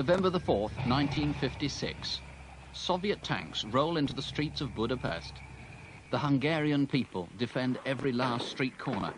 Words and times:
November 0.00 0.30
the 0.30 0.40
4th, 0.40 0.72
1956. 0.86 2.22
Soviet 2.72 3.22
tanks 3.22 3.66
roll 3.66 3.98
into 3.98 4.14
the 4.14 4.22
streets 4.22 4.62
of 4.62 4.74
Budapest. 4.74 5.42
The 6.08 6.18
Hungarian 6.18 6.86
people 6.86 7.28
defend 7.36 7.78
every 7.84 8.10
last 8.10 8.48
street 8.48 8.78
corner, 8.78 9.12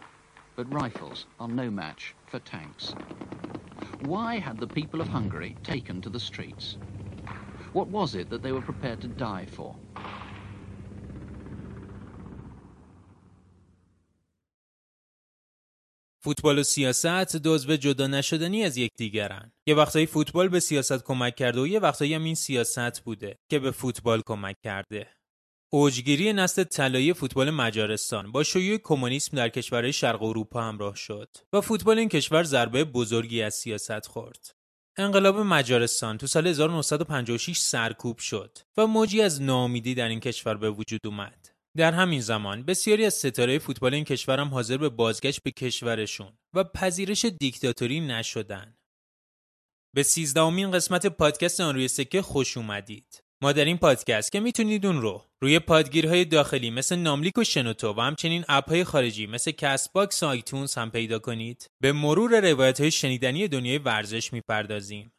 but 0.57 0.69
rifles 0.73 1.25
are 1.39 1.47
no 1.47 1.71
match 1.71 2.17
for 2.27 2.41
tanks. 2.41 2.97
Why 4.01 4.41
had 4.41 4.59
the 4.59 4.67
people 4.67 5.01
of 5.01 5.07
Hungary 5.07 5.57
taken 5.63 6.03
to 6.03 6.11
the 6.11 6.19
streets? 6.19 6.77
What 7.73 7.87
was 7.87 8.17
it 8.17 8.29
that 8.31 8.43
they 8.43 8.51
were 8.51 8.61
prepared 8.61 9.01
to 9.03 9.09
die 9.09 9.47
for? 9.47 9.77
فوتبال 16.25 16.59
و 16.59 16.63
سیاست 16.63 17.37
جزو 17.37 17.77
جدا 17.77 18.07
نشدنی 18.07 18.65
از 18.65 18.77
یکدیگرن. 18.77 19.53
یه 19.67 19.75
وقتایی 19.75 20.07
فوتبال 20.07 20.49
به 20.49 20.61
سیاست 20.61 21.05
کمک 21.05 21.37
کرده 21.37 21.61
و 21.61 21.67
یه 21.67 21.79
وقتایی 21.79 22.15
هم 22.15 22.25
این 22.25 22.35
سیاست 22.35 23.01
بوده 23.01 23.39
که 23.51 23.59
به 23.59 23.71
فوتبال 23.71 24.23
کمک 24.27 24.57
کرده. 24.65 25.09
اوجگیری 25.73 26.33
نسل 26.33 26.65
طلایی 26.65 27.13
فوتبال 27.13 27.51
مجارستان 27.51 28.33
با 28.33 28.43
شیوع 28.43 28.79
کمونیسم 28.79 29.37
در 29.37 29.49
کشورهای 29.49 29.93
شرق 29.93 30.23
اروپا 30.23 30.63
همراه 30.63 30.97
شد 30.97 31.29
و 31.53 31.61
فوتبال 31.61 31.99
این 31.99 32.09
کشور 32.09 32.43
ضربه 32.43 32.85
بزرگی 32.85 33.43
از 33.43 33.55
سیاست 33.55 34.07
خورد. 34.07 34.55
انقلاب 34.97 35.39
مجارستان 35.39 36.19
تو 36.19 36.27
سال 36.27 36.47
1956 36.47 37.59
سرکوب 37.59 38.19
شد 38.19 38.59
و 38.77 38.87
موجی 38.87 39.23
از 39.23 39.43
ناامیدی 39.43 39.95
در 39.95 40.09
این 40.09 40.21
کشور 40.21 40.55
به 40.55 40.71
وجود 40.71 41.01
اومد. 41.07 41.52
در 41.77 41.93
همین 41.93 42.21
زمان 42.21 42.63
بسیاری 42.63 43.05
از 43.05 43.15
ستاره 43.15 43.59
فوتبال 43.59 43.95
این 43.95 44.05
کشور 44.05 44.41
هم 44.41 44.49
حاضر 44.49 44.77
به 44.77 44.89
بازگشت 44.89 45.43
به 45.43 45.51
کشورشون 45.51 46.39
و 46.55 46.65
پذیرش 46.65 47.25
دیکتاتوری 47.25 48.01
نشدن. 48.01 48.77
به 49.95 50.03
سیزدهمین 50.03 50.71
قسمت 50.71 51.07
پادکست 51.07 51.61
آن 51.61 51.75
روی 51.75 51.89
سکه 51.89 52.23
خوش 52.23 52.57
اومدید. 52.57 53.25
ما 53.43 53.53
در 53.53 53.65
این 53.65 53.79
پادکست 53.79 54.33
که 54.33 54.41
می‌تونید 54.41 54.87
اون 54.87 55.01
رو 55.01 55.25
روی 55.43 55.59
پادگیرهای 55.59 56.25
داخلی 56.25 56.71
مثل 56.71 56.97
ناملیک 56.97 57.39
و 57.39 57.45
شنوتو 57.45 57.93
و 57.93 58.01
همچنین 58.01 58.45
اپ‌های 58.49 58.85
خارجی 58.85 59.27
مثل 59.27 59.51
Castbox 59.51 60.23
و 60.23 60.27
iTunes 60.27 60.75
هم 60.75 60.91
پیدا 60.91 61.19
کنید 61.19 61.67
به 61.83 61.93
مرور 61.93 62.51
روایت 62.51 62.81
های 62.81 62.91
شنیدنی 62.91 63.49
دنیای 63.49 63.79
ورزش 63.79 64.33
می‌پردازیم. 64.33 65.13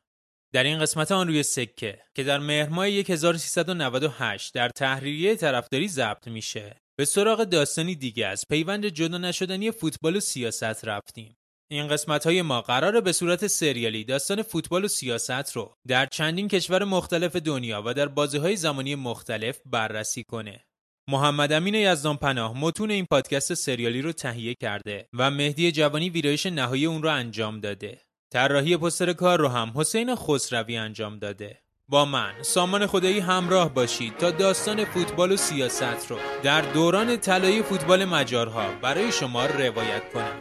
در 0.53 0.63
این 0.63 0.79
قسمت 0.79 1.11
آن 1.11 1.27
روی 1.27 1.43
سکه 1.43 1.99
که 2.15 2.23
در 2.23 2.39
مهر 2.39 2.69
ماه 2.69 2.87
1398 2.87 4.53
در 4.53 4.69
تحریریه 4.69 5.35
طرفداری 5.35 5.87
ضبط 5.87 6.27
میشه. 6.27 6.81
به 6.95 7.05
سراغ 7.05 7.43
داستانی 7.43 7.95
دیگه 7.95 8.27
از 8.27 8.45
پیوند 8.49 8.85
جدا 8.85 9.17
نشدنی 9.17 9.71
فوتبال 9.71 10.15
و 10.15 10.19
سیاست 10.19 10.85
رفتیم. 10.85 11.37
این 11.71 11.87
قسمت 11.87 12.25
های 12.25 12.41
ما 12.41 12.61
قراره 12.61 13.01
به 13.01 13.11
صورت 13.11 13.47
سریالی 13.47 14.03
داستان 14.03 14.41
فوتبال 14.41 14.85
و 14.85 14.87
سیاست 14.87 15.51
رو 15.55 15.73
در 15.87 16.05
چندین 16.05 16.47
کشور 16.47 16.83
مختلف 16.83 17.35
دنیا 17.35 17.83
و 17.85 17.93
در 17.93 18.07
بازی 18.07 18.37
های 18.37 18.55
زمانی 18.55 18.95
مختلف 18.95 19.59
بررسی 19.65 20.23
کنه. 20.23 20.65
محمد 21.09 21.51
امین 21.51 21.75
یزدان 21.75 22.17
پناه 22.17 22.57
متون 22.57 22.91
این 22.91 23.05
پادکست 23.05 23.53
سریالی 23.53 24.01
رو 24.01 24.11
تهیه 24.11 24.55
کرده 24.61 25.07
و 25.13 25.31
مهدی 25.31 25.71
جوانی 25.71 26.09
ویرایش 26.09 26.45
نهایی 26.45 26.85
اون 26.85 27.03
رو 27.03 27.09
انجام 27.09 27.59
داده. 27.59 28.01
طراحی 28.33 28.77
پستر 28.77 29.13
کار 29.13 29.39
رو 29.39 29.47
هم 29.47 29.71
حسین 29.75 30.15
خسروی 30.15 30.77
انجام 30.77 31.19
داده. 31.19 31.57
با 31.87 32.05
من 32.05 32.33
سامان 32.41 32.87
خدایی 32.87 33.19
همراه 33.19 33.73
باشید 33.73 34.17
تا 34.17 34.31
داستان 34.31 34.85
فوتبال 34.85 35.31
و 35.31 35.37
سیاست 35.37 36.11
رو 36.11 36.17
در 36.43 36.61
دوران 36.61 37.17
طلایی 37.17 37.63
فوتبال 37.63 38.05
مجارها 38.05 38.65
برای 38.81 39.11
شما 39.11 39.45
روایت 39.45 40.13
کنم. 40.13 40.39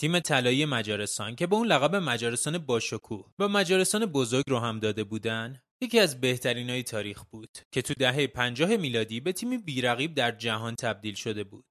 تیم 0.00 0.18
طلایی 0.18 0.64
مجارستان 0.64 1.36
که 1.36 1.46
به 1.46 1.56
اون 1.56 1.66
لقب 1.66 1.96
مجارستان 1.96 2.58
باشکوه 2.58 3.26
و 3.38 3.48
مجارستان 3.48 4.06
بزرگ 4.06 4.44
رو 4.48 4.58
هم 4.58 4.78
داده 4.78 5.04
بودن 5.04 5.60
یکی 5.80 5.98
از 5.98 6.20
بهترین 6.20 6.70
های 6.70 6.82
تاریخ 6.82 7.24
بود 7.24 7.58
که 7.72 7.82
تو 7.82 7.94
دهه 7.94 8.26
50 8.26 8.76
میلادی 8.76 9.20
به 9.20 9.32
تیمی 9.32 9.58
بیرقیب 9.58 10.14
در 10.14 10.30
جهان 10.30 10.74
تبدیل 10.76 11.14
شده 11.14 11.44
بود 11.44 11.64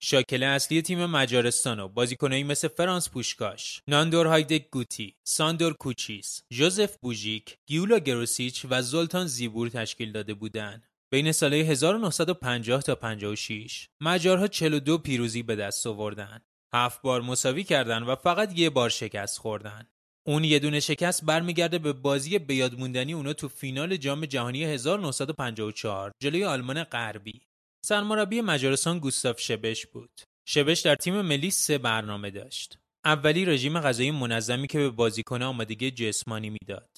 شاکله 0.00 0.46
اصلی 0.46 0.82
تیم 0.82 1.06
مجارستان 1.06 1.80
و 1.80 1.88
بازیکنایی 1.88 2.44
مثل 2.44 2.68
فرانس 2.68 3.10
پوشکاش، 3.10 3.80
ناندور 3.88 4.26
هایدک 4.26 4.70
گوتی، 4.70 5.16
ساندور 5.24 5.72
کوچیس، 5.72 6.42
جوزف 6.50 6.96
بوژیک، 6.96 7.58
گیولا 7.66 7.98
گروسیچ 7.98 8.66
و 8.70 8.82
زولتان 8.82 9.26
زیبور 9.26 9.68
تشکیل 9.68 10.12
داده 10.12 10.34
بودند. 10.34 10.86
بین 11.10 11.32
سالهای 11.32 11.62
1950 11.62 12.82
تا 12.82 12.94
56 12.94 13.88
مجارها 14.00 14.48
42 14.48 14.98
پیروزی 14.98 15.42
به 15.42 15.56
دست 15.56 15.86
آوردن 15.86 16.40
هفت 16.74 17.02
بار 17.02 17.20
مساوی 17.20 17.64
کردن 17.64 18.02
و 18.02 18.16
فقط 18.16 18.58
یه 18.58 18.70
بار 18.70 18.90
شکست 18.90 19.38
خوردن. 19.38 19.86
اون 20.26 20.44
یه 20.44 20.58
دونه 20.58 20.80
شکست 20.80 21.24
برمیگرده 21.24 21.78
به 21.78 21.92
بازی 21.92 22.38
بیادموندنی 22.38 23.12
اونا 23.12 23.32
تو 23.32 23.48
فینال 23.48 23.96
جام 23.96 24.26
جهانی 24.26 24.64
1954 24.64 26.12
جلوی 26.22 26.44
آلمان 26.44 26.84
غربی. 26.84 27.40
سرمربی 27.84 28.40
مجارستان 28.40 28.98
گوستاف 28.98 29.40
شبش 29.40 29.86
بود. 29.86 30.10
شبش 30.48 30.80
در 30.80 30.94
تیم 30.94 31.20
ملی 31.20 31.50
سه 31.50 31.78
برنامه 31.78 32.30
داشت. 32.30 32.78
اولی 33.04 33.44
رژیم 33.44 33.80
غذایی 33.80 34.10
منظمی 34.10 34.66
که 34.66 34.78
به 34.78 34.90
بازیکن 34.90 35.42
آمادگی 35.42 35.90
جسمانی 35.90 36.50
می‌داد. 36.50 36.90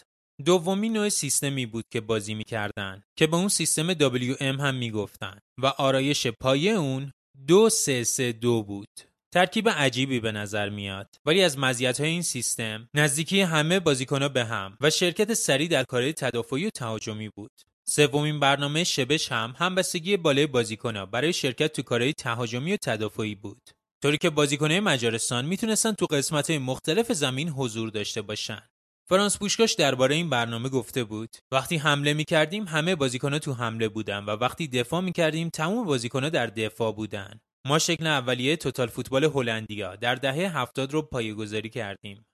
دومی 0.44 0.88
نوع 0.88 1.08
سیستمی 1.08 1.66
بود 1.66 1.84
که 1.92 2.00
بازی 2.00 2.34
می‌کردن 2.34 3.02
که 3.18 3.26
به 3.26 3.36
اون 3.36 3.48
سیستم 3.48 3.94
WM 3.94 4.42
هم 4.42 4.74
می‌گفتن 4.74 5.38
و 5.62 5.66
آرایش 5.66 6.26
پایه 6.26 6.72
اون 6.72 7.12
دو 7.46 7.68
سه 7.68 8.04
سه 8.04 8.32
دو 8.32 8.62
بود. 8.62 9.15
ترکیب 9.36 9.68
عجیبی 9.68 10.20
به 10.20 10.32
نظر 10.32 10.68
میاد. 10.68 11.16
ولی 11.26 11.42
از 11.42 11.58
مزیت‌های 11.58 12.10
این 12.10 12.22
سیستم 12.22 12.88
نزدیکی 12.94 13.40
همه 13.40 13.80
بازیکنها 13.80 14.28
به 14.28 14.44
هم 14.44 14.78
و 14.80 14.90
شرکت 14.90 15.34
سریع 15.34 15.68
در 15.68 15.84
کارهای 15.84 16.12
تدافعی 16.12 16.66
و 16.66 16.70
تهاجمی 16.70 17.28
بود. 17.28 17.50
سومین 17.88 18.40
برنامه 18.40 18.84
شبش 18.84 19.32
هم 19.32 19.54
همبستگی 19.58 20.16
بالای 20.16 20.46
بازیکنها 20.46 21.06
برای 21.06 21.32
شرکت 21.32 21.72
تو 21.72 21.82
کارهای 21.82 22.12
تهاجمی 22.12 22.72
و 22.72 22.76
تدافعی 22.76 23.34
بود. 23.34 23.70
طوری 24.02 24.18
که 24.18 24.30
بازیکنهای 24.30 24.80
مجارستان 24.80 25.44
می‌تونستن 25.44 25.92
تو 25.92 26.06
قسمت‌های 26.06 26.58
مختلف 26.58 27.12
زمین 27.12 27.48
حضور 27.48 27.90
داشته 27.90 28.22
باشن. 28.22 28.62
فرانس 29.08 29.36
بوشکاش 29.36 29.72
درباره 29.72 30.14
این 30.14 30.30
برنامه 30.30 30.68
گفته 30.68 31.04
بود 31.04 31.36
وقتی 31.52 31.76
حمله 31.76 32.14
می 32.14 32.24
کردیم 32.24 32.64
همه 32.64 32.94
بازیکنها 32.94 33.38
تو 33.38 33.52
حمله 33.52 33.88
بودن 33.88 34.24
و 34.24 34.30
وقتی 34.30 34.68
دفاع 34.68 35.00
می 35.00 35.12
کردیم 35.12 35.48
تمام 35.48 35.84
بازیکنها 35.84 36.28
در 36.28 36.46
دفاع 36.46 36.92
بودن. 36.92 37.40
ما 37.68 37.78
شکل 37.78 38.06
اولیه 38.06 38.56
توتال 38.56 38.88
فوتبال 38.88 39.24
هلندیا 39.24 39.96
در 39.96 40.14
دهه 40.14 40.58
هفتاد 40.58 40.92
رو 40.92 41.02
پایه‌گذاری 41.02 41.68
کردیم. 41.68 42.26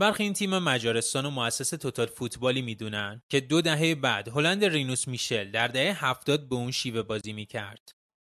برخی 0.00 0.22
این 0.22 0.32
تیم 0.32 0.58
مجارستان 0.58 1.26
و 1.26 1.30
مؤسس 1.30 1.70
توتال 1.70 2.06
فوتبالی 2.06 2.62
می‌دونن 2.62 3.22
که 3.30 3.40
دو 3.40 3.60
دهه 3.60 3.94
بعد 3.94 4.28
هلند 4.28 4.64
رینوس 4.64 5.08
میشل 5.08 5.50
در 5.50 5.68
دهه 5.68 6.04
هفتاد 6.04 6.48
به 6.48 6.54
اون 6.54 6.70
شیوه 6.70 7.02
بازی 7.02 7.32
می‌کرد. 7.32 7.88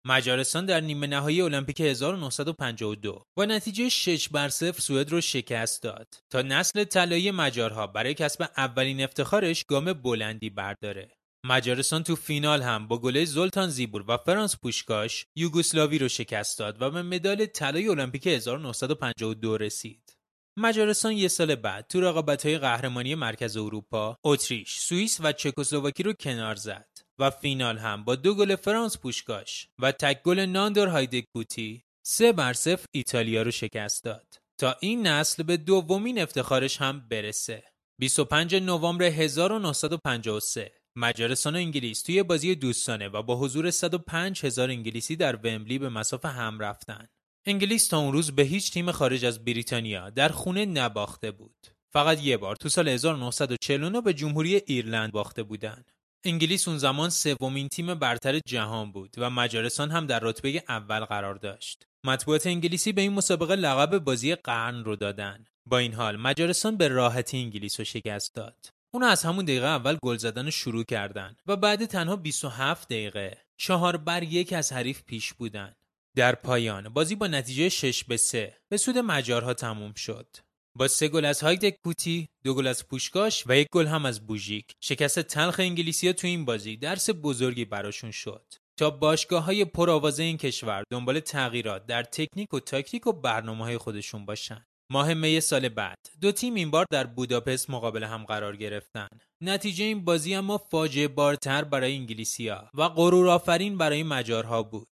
مجارستان 0.06 0.66
در 0.66 0.80
نیمه 0.80 1.08
نهایی 1.08 1.42
المپیک 1.42 1.82
1952 1.82 3.24
با 3.38 3.46
نتیجه 3.46 3.90
6 3.90 4.30
بر 4.30 4.50
0 4.50 4.72
سوئد 4.72 5.10
رو 5.10 5.22
شکست 5.22 5.84
داد 5.84 6.08
تا 6.30 6.42
نسل 6.42 6.84
طلایی 6.84 7.32
مجارها 7.32 7.88
برای 7.88 8.14
کسب 8.14 8.50
اولین 8.58 9.02
افتخارش 9.02 9.64
گام 9.64 9.94
بلندی 9.94 10.50
برداره. 10.50 11.19
مجارستان 11.46 12.04
تو 12.04 12.16
فینال 12.16 12.62
هم 12.62 12.88
با 12.88 12.98
گله 12.98 13.26
زلتان 13.26 13.70
زیبور 13.70 14.06
و 14.08 14.18
فرانس 14.18 14.56
پوشکاش 14.58 15.26
یوگسلاوی 15.36 16.00
رو 16.00 16.08
شکست 16.08 16.60
داد 16.60 16.82
و 16.82 16.92
به 16.92 17.02
مدال 17.02 17.46
طلای 17.46 17.88
المپیک 17.88 18.28
1952 18.28 19.58
رسید. 19.58 20.18
مجارستان 20.58 21.12
یه 21.12 21.28
سال 21.28 21.56
بعد 21.56 21.88
تو 21.88 22.02
رقابت‌های 22.02 22.58
قهرمانی 22.58 23.16
مرکز 23.16 23.58
اروپا، 23.58 24.18
اتریش، 24.24 24.80
سوئیس 24.80 25.18
و 25.24 25.32
چکسلواکی 25.32 26.04
رو 26.04 26.14
کنار 26.14 26.56
زد 26.56 26.88
و 27.20 27.30
فینال 27.30 27.78
هم 27.78 28.04
با 28.04 28.16
دو 28.16 28.36
گل 28.36 28.56
فرانس 28.56 28.98
پوشکاش 28.98 29.68
و 29.80 29.92
تک 29.92 30.22
گل 30.24 30.40
ناندور 30.40 30.88
هایدکوتی 30.88 31.84
سه 32.06 32.32
بر 32.32 32.54
صفر 32.54 32.86
ایتالیا 32.92 33.42
رو 33.42 33.52
شکست 33.52 34.04
داد 34.04 34.38
تا 34.58 34.76
این 34.82 35.08
نسل 35.08 35.44
به 35.44 35.58
دومین 35.58 36.22
افتخارش 36.22 36.78
هم 36.78 37.08
برسه 37.10 37.64
25 38.00 38.56
نوامبر 38.56 39.06
1953 39.06 40.72
مجارستان 40.96 41.56
و 41.56 41.58
انگلیس 41.58 42.02
توی 42.02 42.24
بازی 42.24 42.56
دوستانه 42.56 43.08
و 43.08 43.24
با 43.24 43.36
حضور 43.36 43.72
105 43.72 44.46
هزار 44.46 44.70
انگلیسی 44.70 45.16
در 45.16 45.36
ومبلی 45.36 45.80
به 45.80 45.90
مسافه 45.90 46.28
هم 46.28 46.60
رفتن. 46.60 47.08
انگلیس 47.46 47.88
تا 47.88 47.98
اون 47.98 48.14
روز 48.14 48.32
به 48.32 48.44
هیچ 48.44 48.72
تیم 48.72 48.92
خارج 48.92 49.26
از 49.26 49.46
بریتانیا 49.46 50.10
در 50.10 50.30
خونه 50.30 50.66
نباخته 50.66 51.32
بود. 51.32 51.68
فقط 51.94 52.24
یه 52.24 52.38
بار 52.38 52.56
تو 52.56 52.70
سال 52.70 52.88
1949 52.88 54.02
به 54.02 54.14
جمهوری 54.14 54.56
ایرلند 54.56 55.12
باخته 55.12 55.44
بودن. 55.44 55.84
انگلیس 56.24 56.68
اون 56.68 56.78
زمان 56.78 57.10
سومین 57.10 57.68
تیم 57.68 57.96
برتر 57.96 58.40
جهان 58.40 58.92
بود 58.92 59.16
و 59.18 59.30
مجارستان 59.30 59.92
هم 59.92 60.08
در 60.08 60.20
رتبه 60.20 60.64
اول 60.70 61.00
قرار 61.00 61.36
داشت. 61.36 61.84
مطبوعات 62.04 62.48
انگلیسی 62.48 62.92
به 62.92 63.02
این 63.02 63.14
مسابقه 63.14 63.56
لقب 63.56 63.98
بازی 63.98 64.36
قرن 64.36 64.84
رو 64.84 64.96
دادن. 64.96 65.46
با 65.66 65.78
این 65.78 65.94
حال 65.94 66.18
مجارستان 66.18 66.78
به 66.78 66.88
راحتی 66.88 67.38
انگلیس 67.38 67.80
رو 67.80 67.86
شکست 67.86 68.36
داد. 68.36 68.79
اونا 68.94 69.08
از 69.08 69.24
همون 69.24 69.46
دقیقه 69.46 69.66
اول 69.66 69.98
گل 70.04 70.18
زدن 70.18 70.50
شروع 70.50 70.84
کردن 70.84 71.36
و 71.48 71.56
بعد 71.56 71.86
تنها 71.86 72.16
27 72.16 72.88
دقیقه 72.88 73.38
چهار 73.58 73.98
بر 73.98 74.24
یک 74.24 74.54
از 74.54 74.74
حریف 74.74 75.04
پیش 75.04 75.34
بودن. 75.34 75.74
در 76.16 76.36
پایان 76.36 76.90
بازی 76.90 77.16
با 77.16 77.28
نتیجه 77.28 77.70
6 77.70 78.04
به 78.04 78.18
3 78.18 78.58
به 78.70 78.78
سود 78.78 78.98
مجارها 78.98 79.54
تموم 79.54 79.94
شد. 79.94 80.36
با 80.76 80.88
سه 80.88 81.08
گل 81.08 81.26
از 81.26 81.42
هایدک 81.42 81.76
کوتی، 81.84 82.28
دو 82.44 82.54
گل 82.54 82.68
از 82.68 82.88
پوشکاش 82.88 83.44
و 83.48 83.58
یک 83.58 83.68
گل 83.72 83.88
هم 83.88 84.06
از 84.06 84.28
بوژیک، 84.28 84.66
شکست 84.84 85.20
تلخ 85.20 85.60
انگلیسی 85.60 86.14
تو 86.14 86.28
این 86.28 86.46
بازی 86.46 86.78
درس 86.78 87.10
بزرگی 87.10 87.66
براشون 87.66 88.12
شد. 88.12 88.54
تا 88.80 88.90
باشگاه 88.90 89.44
های 89.44 89.66
پرآوازه 89.66 90.24
این 90.24 90.38
کشور 90.38 90.84
دنبال 90.92 91.20
تغییرات 91.20 91.86
در 91.86 92.04
تکنیک 92.04 92.54
و 92.54 92.60
تاکتیک 92.60 93.08
و 93.08 93.12
برنامه 93.12 93.64
های 93.64 93.78
خودشون 93.78 94.26
باشن. 94.26 94.66
ماه 94.92 95.14
می 95.14 95.42
سال 95.42 95.70
بعد 95.70 95.98
دو 96.22 96.32
تیم 96.32 96.54
این 96.54 96.72
بار 96.72 96.86
در 96.92 97.08
بوداپست 97.08 97.70
مقابل 97.70 98.04
هم 98.04 98.24
قرار 98.24 98.56
گرفتن 98.56 99.08
نتیجه 99.42 99.86
این 99.86 100.06
بازی 100.06 100.36
اما 100.36 100.58
فاجعه 100.58 101.08
بارتر 101.08 101.64
برای 101.64 101.96
انگلیسیا 101.96 102.70
و 102.74 102.90
غرور 102.90 103.30
آفرین 103.30 103.78
برای 103.78 104.04
مجارها 104.04 104.64
بود 104.64 104.88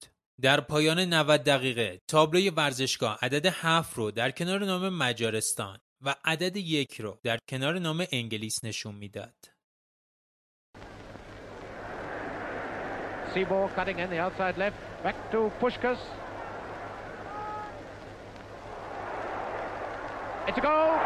در 0.41 0.61
پایان 0.61 1.01
90 1.01 1.45
دقیقه 1.45 2.01
تابلوی 2.09 2.51
ورزشگاه 2.51 3.19
عدد 3.23 3.47
7 3.47 3.97
رو 3.97 4.11
در 4.11 4.31
کنار 4.31 4.65
نام 4.65 4.89
مجارستان 4.89 5.79
و 6.05 6.15
عدد 6.25 6.57
یک 6.57 7.01
رو 7.01 7.19
در 7.23 7.39
کنار 7.49 7.79
نام 7.79 8.07
انگلیس 8.13 8.65
نشون 8.65 8.95
می‌داد. 8.95 9.35
cutting 13.77 13.99
in 13.99 14.11
the 14.11 14.19
outside 14.19 14.57
left, 14.59 14.77
back 15.05 15.17
to 15.33 15.51
Pushkas. 15.61 16.22
It's 20.49 20.59
a 20.59 20.61
goal. 20.61 20.99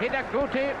Hidaguti. 0.00 0.74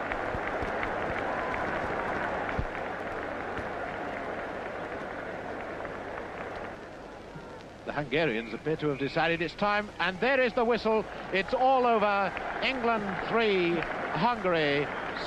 The 7.84 7.92
Hungarians 7.92 8.54
appear 8.54 8.76
to 8.76 8.88
have 8.88 8.98
decided 8.98 9.42
it's 9.42 9.54
time, 9.54 9.90
and 10.00 10.18
there 10.20 10.40
is 10.40 10.54
the 10.54 10.64
whistle. 10.64 11.04
It's 11.32 11.52
all 11.52 11.86
over. 11.86 12.32
England 12.62 13.04
3, 13.28 13.76
Hungary 14.12 14.86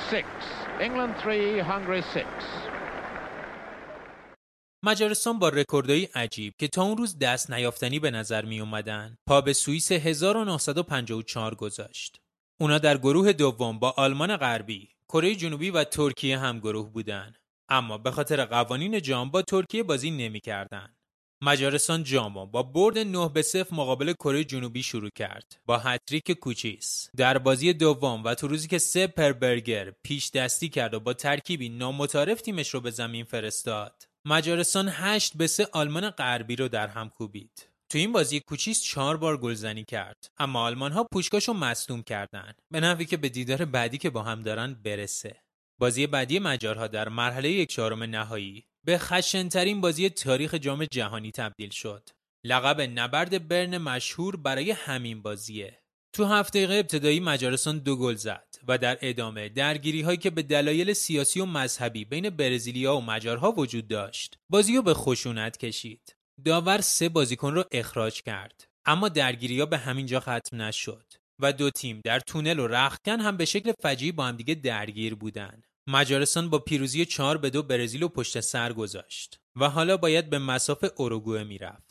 6. 0.09 0.27
England 0.81 1.15
3, 1.19 1.59
Hungary 1.59 2.01
6. 2.01 2.27
مجارستان 4.83 5.39
با 5.39 5.49
رکوردهای 5.49 6.05
عجیب 6.05 6.53
که 6.59 6.67
تا 6.67 6.83
اون 6.83 6.97
روز 6.97 7.19
دست 7.19 7.51
نیافتنی 7.51 7.99
به 7.99 8.11
نظر 8.11 8.45
می 8.45 8.59
اومدن 8.59 9.17
پا 9.27 9.41
به 9.41 9.53
سوئیس 9.53 9.91
1954 9.91 11.55
گذاشت. 11.55 12.21
اونا 12.59 12.77
در 12.77 12.97
گروه 12.97 13.33
دوم 13.33 13.79
با 13.79 13.93
آلمان 13.97 14.37
غربی، 14.37 14.89
کره 15.09 15.35
جنوبی 15.35 15.69
و 15.69 15.83
ترکیه 15.83 16.39
هم 16.39 16.59
گروه 16.59 16.89
بودن. 16.89 17.33
اما 17.69 17.97
به 17.97 18.11
خاطر 18.11 18.45
قوانین 18.45 19.01
جام 19.01 19.31
با 19.31 19.41
ترکیه 19.41 19.83
بازی 19.83 20.11
نمی‌کردند. 20.11 20.95
مجارستان 21.41 22.03
جامو 22.03 22.45
با 22.45 22.63
برد 22.63 22.97
9 22.97 23.29
به 23.29 23.41
0 23.41 23.65
مقابل 23.71 24.13
کره 24.13 24.43
جنوبی 24.43 24.83
شروع 24.83 25.09
کرد 25.15 25.61
با 25.65 25.77
هتریک 25.77 26.31
کوچیس 26.31 27.09
در 27.17 27.37
بازی 27.37 27.73
دوم 27.73 28.23
و 28.23 28.35
تو 28.35 28.47
روزی 28.47 28.67
که 28.67 28.77
سپر 28.77 29.31
برگر 29.31 29.93
پیش 30.03 30.31
دستی 30.31 30.69
کرد 30.69 30.93
و 30.93 30.99
با 30.99 31.13
ترکیبی 31.13 31.69
نامتعارف 31.69 32.41
تیمش 32.41 32.73
رو 32.73 32.81
به 32.81 32.91
زمین 32.91 33.23
فرستاد 33.23 34.03
مجارستان 34.25 34.89
8 34.91 35.37
به 35.37 35.47
3 35.47 35.67
آلمان 35.73 36.09
غربی 36.09 36.55
رو 36.55 36.67
در 36.67 36.87
هم 36.87 37.09
کوبید. 37.09 37.69
تو 37.91 37.97
این 37.97 38.11
بازی 38.11 38.39
کوچیس 38.39 38.81
چهار 38.81 39.17
بار 39.17 39.37
گلزنی 39.37 39.83
کرد 39.83 40.31
اما 40.37 40.63
آلمان 40.63 40.91
ها 40.91 41.07
پوشکاشو 41.13 41.53
مصدوم 41.53 42.03
کردن 42.03 42.53
به 42.71 42.79
نحوی 42.79 43.05
که 43.05 43.17
به 43.17 43.29
دیدار 43.29 43.65
بعدی 43.65 43.97
که 43.97 44.09
با 44.09 44.23
هم 44.23 44.41
دارن 44.41 44.73
برسه. 44.73 45.43
بازی 45.79 46.07
بعدی 46.07 46.39
مجارها 46.39 46.87
در 46.87 47.09
مرحله 47.09 47.49
یک 47.49 47.69
چهارم 47.69 48.03
نهایی 48.03 48.65
به 48.85 48.97
خشنترین 48.97 49.81
بازی 49.81 50.09
تاریخ 50.09 50.53
جام 50.53 50.85
جهانی 50.85 51.31
تبدیل 51.31 51.69
شد. 51.69 52.09
لقب 52.45 52.81
نبرد 52.81 53.47
برن 53.47 53.77
مشهور 53.77 54.35
برای 54.35 54.71
همین 54.71 55.21
بازیه. 55.21 55.78
تو 56.13 56.25
هفته 56.25 56.59
ابتدایی 56.59 57.19
مجارستان 57.19 57.79
دو 57.79 57.95
گل 57.95 58.15
زد 58.15 58.55
و 58.67 58.77
در 58.77 58.97
ادامه 59.01 59.49
درگیری 59.49 60.01
هایی 60.01 60.17
که 60.17 60.29
به 60.29 60.43
دلایل 60.43 60.93
سیاسی 60.93 61.39
و 61.39 61.45
مذهبی 61.45 62.05
بین 62.05 62.29
برزیلیا 62.29 62.95
و 62.95 63.01
مجارها 63.01 63.51
وجود 63.51 63.87
داشت 63.87 64.37
بازی 64.49 64.75
رو 64.75 64.81
به 64.81 64.93
خشونت 64.93 65.57
کشید. 65.57 66.15
داور 66.45 66.81
سه 66.81 67.09
بازیکن 67.09 67.53
رو 67.53 67.63
اخراج 67.71 68.21
کرد 68.21 68.67
اما 68.85 69.09
درگیری 69.09 69.59
ها 69.59 69.65
به 69.65 69.77
همین 69.77 70.05
جا 70.05 70.19
ختم 70.19 70.61
نشد 70.61 71.13
و 71.39 71.53
دو 71.53 71.69
تیم 71.69 72.01
در 72.03 72.19
تونل 72.19 72.59
و 72.59 72.67
رختکن 72.67 73.19
هم 73.19 73.37
به 73.37 73.45
شکل 73.45 73.71
فجیعی 73.81 74.11
با 74.11 74.25
همدیگه 74.25 74.55
درگیر 74.55 75.15
بودند 75.15 75.67
مجارستان 75.87 76.49
با 76.49 76.59
پیروزی 76.59 77.05
چهار 77.05 77.37
به 77.37 77.49
دو 77.49 77.63
برزیل 77.63 78.03
و 78.03 78.07
پشت 78.07 78.39
سر 78.39 78.73
گذاشت 78.73 79.39
و 79.55 79.69
حالا 79.69 79.97
باید 79.97 80.29
به 80.29 80.39
مسافه 80.39 80.91
اروگوئه 80.99 81.43
می‌رفت. 81.43 81.88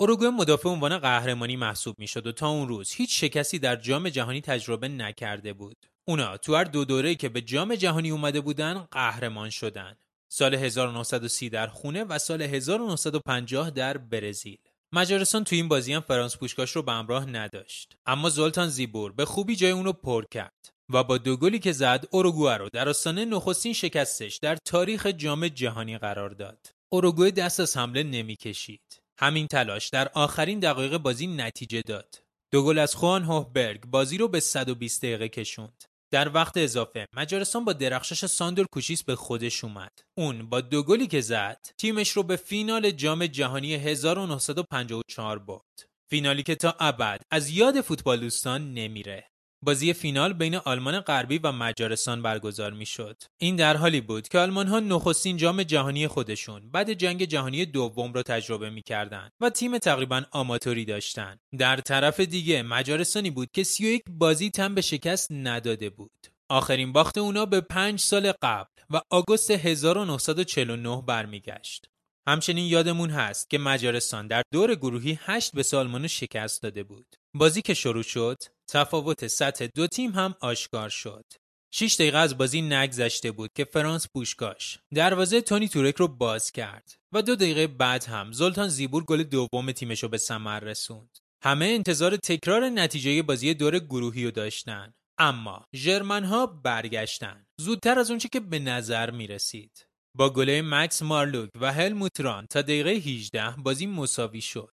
اروگوئه 0.00 0.30
مدافع 0.30 0.68
عنوان 0.68 0.98
قهرمانی 0.98 1.56
محسوب 1.56 1.98
می‌شد 1.98 2.26
و 2.26 2.32
تا 2.32 2.48
اون 2.48 2.68
روز 2.68 2.92
هیچ 2.92 3.20
شکستی 3.20 3.58
در 3.58 3.76
جام 3.76 4.08
جهانی 4.08 4.40
تجربه 4.40 4.88
نکرده 4.88 5.52
بود 5.52 5.76
اونا 6.04 6.36
تو 6.36 6.54
هر 6.54 6.64
دو 6.64 6.84
دوره 6.84 7.14
که 7.14 7.28
به 7.28 7.40
جام 7.40 7.74
جهانی 7.74 8.10
اومده 8.10 8.40
بودن 8.40 8.88
قهرمان 8.90 9.50
شدن. 9.50 9.96
سال 10.32 10.54
1930 10.54 11.48
در 11.48 11.66
خونه 11.66 12.04
و 12.04 12.18
سال 12.18 12.42
1950 12.42 13.70
در 13.70 13.98
برزیل. 13.98 14.58
مجارستان 14.92 15.44
تو 15.44 15.56
این 15.56 15.68
بازی 15.68 15.92
هم 15.92 16.00
فرانس 16.00 16.36
پوشکاش 16.36 16.76
رو 16.76 16.82
به 16.82 16.92
همراه 16.92 17.26
نداشت. 17.26 17.96
اما 18.06 18.30
زلتان 18.30 18.68
زیبور 18.68 19.12
به 19.12 19.24
خوبی 19.24 19.56
جای 19.56 19.70
اونو 19.70 19.92
پر 19.92 20.24
کرد 20.30 20.72
و 20.92 21.04
با 21.04 21.18
دو 21.18 21.36
گلی 21.36 21.58
که 21.58 21.72
زد 21.72 22.04
اوروگوئه 22.10 22.56
رو 22.56 22.68
در 22.72 22.88
آستانه 22.88 23.24
نخستین 23.24 23.72
شکستش 23.72 24.36
در 24.36 24.56
تاریخ 24.64 25.06
جام 25.06 25.48
جهانی 25.48 25.98
قرار 25.98 26.30
داد. 26.30 26.66
اوروگوئه 26.92 27.30
دست 27.30 27.60
از 27.60 27.76
حمله 27.76 28.02
نمی‌کشید. 28.02 29.07
همین 29.20 29.46
تلاش 29.46 29.88
در 29.88 30.08
آخرین 30.14 30.60
دقایق 30.60 30.96
بازی 30.96 31.26
نتیجه 31.26 31.82
داد. 31.82 32.22
دو 32.52 32.64
گل 32.64 32.78
از 32.78 32.94
خوان 32.94 33.24
هوفبرگ 33.24 33.86
بازی 33.86 34.18
رو 34.18 34.28
به 34.28 34.40
120 34.40 35.02
دقیقه 35.02 35.28
کشوند. 35.28 35.84
در 36.10 36.34
وقت 36.34 36.56
اضافه 36.56 37.06
مجارستان 37.16 37.64
با 37.64 37.72
درخشش 37.72 38.26
ساندور 38.26 38.66
کوشیس 38.72 39.02
به 39.02 39.16
خودش 39.16 39.64
اومد. 39.64 39.92
اون 40.18 40.48
با 40.48 40.60
دو 40.60 40.82
گلی 40.82 41.06
که 41.06 41.20
زد 41.20 41.66
تیمش 41.78 42.10
رو 42.10 42.22
به 42.22 42.36
فینال 42.36 42.90
جام 42.90 43.26
جهانی 43.26 43.74
1954 43.74 45.38
برد. 45.38 45.88
فینالی 46.10 46.42
که 46.42 46.54
تا 46.54 46.76
ابد 46.80 47.20
از 47.30 47.50
یاد 47.50 47.80
فوتبال 47.80 48.20
دوستان 48.20 48.74
نمیره. 48.74 49.24
بازی 49.62 49.92
فینال 49.92 50.32
بین 50.32 50.54
آلمان 50.54 51.00
غربی 51.00 51.38
و 51.38 51.52
مجارستان 51.52 52.22
برگزار 52.22 52.72
می‌شد. 52.72 53.22
این 53.38 53.56
در 53.56 53.76
حالی 53.76 54.00
بود 54.00 54.28
که 54.28 54.38
آلمان 54.38 54.66
ها 54.66 54.80
نخستین 54.80 55.36
جام 55.36 55.62
جهانی 55.62 56.08
خودشون 56.08 56.70
بعد 56.70 56.92
جنگ 56.92 57.24
جهانی 57.24 57.66
دوم 57.66 58.12
را 58.12 58.22
تجربه 58.22 58.70
می‌کردند 58.70 59.32
و 59.40 59.50
تیم 59.50 59.78
تقریبا 59.78 60.22
آماتوری 60.30 60.84
داشتند. 60.84 61.40
در 61.58 61.76
طرف 61.76 62.20
دیگه 62.20 62.62
مجارستانی 62.62 63.30
بود 63.30 63.48
که 63.54 63.62
31 63.62 64.02
بازی 64.10 64.50
تن 64.50 64.74
به 64.74 64.80
شکست 64.80 65.32
نداده 65.32 65.90
بود. 65.90 66.26
آخرین 66.50 66.92
باخت 66.92 67.18
اونا 67.18 67.46
به 67.46 67.60
پنج 67.60 68.00
سال 68.00 68.32
قبل 68.42 68.70
و 68.90 69.00
آگوست 69.10 69.50
1949 69.50 71.02
برمیگشت. 71.06 71.86
همچنین 72.28 72.66
یادمون 72.66 73.10
هست 73.10 73.50
که 73.50 73.58
مجارستان 73.58 74.26
در 74.26 74.42
دور 74.52 74.74
گروهی 74.74 75.18
8 75.22 75.52
به 75.52 75.62
سالمانو 75.62 76.08
شکست 76.08 76.62
داده 76.62 76.82
بود. 76.82 77.06
بازی 77.34 77.62
که 77.62 77.74
شروع 77.74 78.02
شد، 78.02 78.36
تفاوت 78.70 79.26
سطح 79.26 79.66
دو 79.74 79.86
تیم 79.86 80.10
هم 80.10 80.34
آشکار 80.40 80.88
شد. 80.88 81.24
6 81.70 81.94
دقیقه 81.94 82.18
از 82.18 82.38
بازی 82.38 82.62
نگذشته 82.62 83.32
بود 83.32 83.50
که 83.54 83.64
فرانس 83.64 84.08
پوشکاش 84.08 84.78
دروازه 84.94 85.40
تونی 85.40 85.68
تورک 85.68 85.96
رو 85.96 86.08
باز 86.08 86.52
کرد 86.52 86.94
و 87.12 87.22
دو 87.22 87.36
دقیقه 87.36 87.66
بعد 87.66 88.04
هم 88.04 88.32
زلتان 88.32 88.68
زیبور 88.68 89.04
گل 89.04 89.22
دوم 89.22 89.72
تیمش 89.72 90.02
رو 90.02 90.08
به 90.08 90.18
ثمر 90.18 90.60
رسوند. 90.60 91.18
همه 91.42 91.66
انتظار 91.66 92.16
تکرار 92.16 92.68
نتیجه 92.68 93.22
بازی 93.22 93.54
دور 93.54 93.78
گروهی 93.78 94.24
رو 94.24 94.30
داشتن. 94.30 94.92
اما 95.18 95.64
ژرمن 95.76 96.24
ها 96.24 96.46
برگشتن 96.46 97.46
زودتر 97.60 97.98
از 97.98 98.10
اونچه 98.10 98.28
که 98.28 98.40
به 98.40 98.58
نظر 98.58 99.10
می 99.10 99.26
رسید. 99.26 99.86
با 100.14 100.30
گله 100.30 100.62
مکس 100.64 101.02
مارلوک 101.02 101.50
و 101.60 101.72
هلموتران 101.72 102.46
تا 102.46 102.62
دقیقه 102.62 102.90
18 102.90 103.54
بازی 103.58 103.86
مساوی 103.86 104.40
شد. 104.40 104.74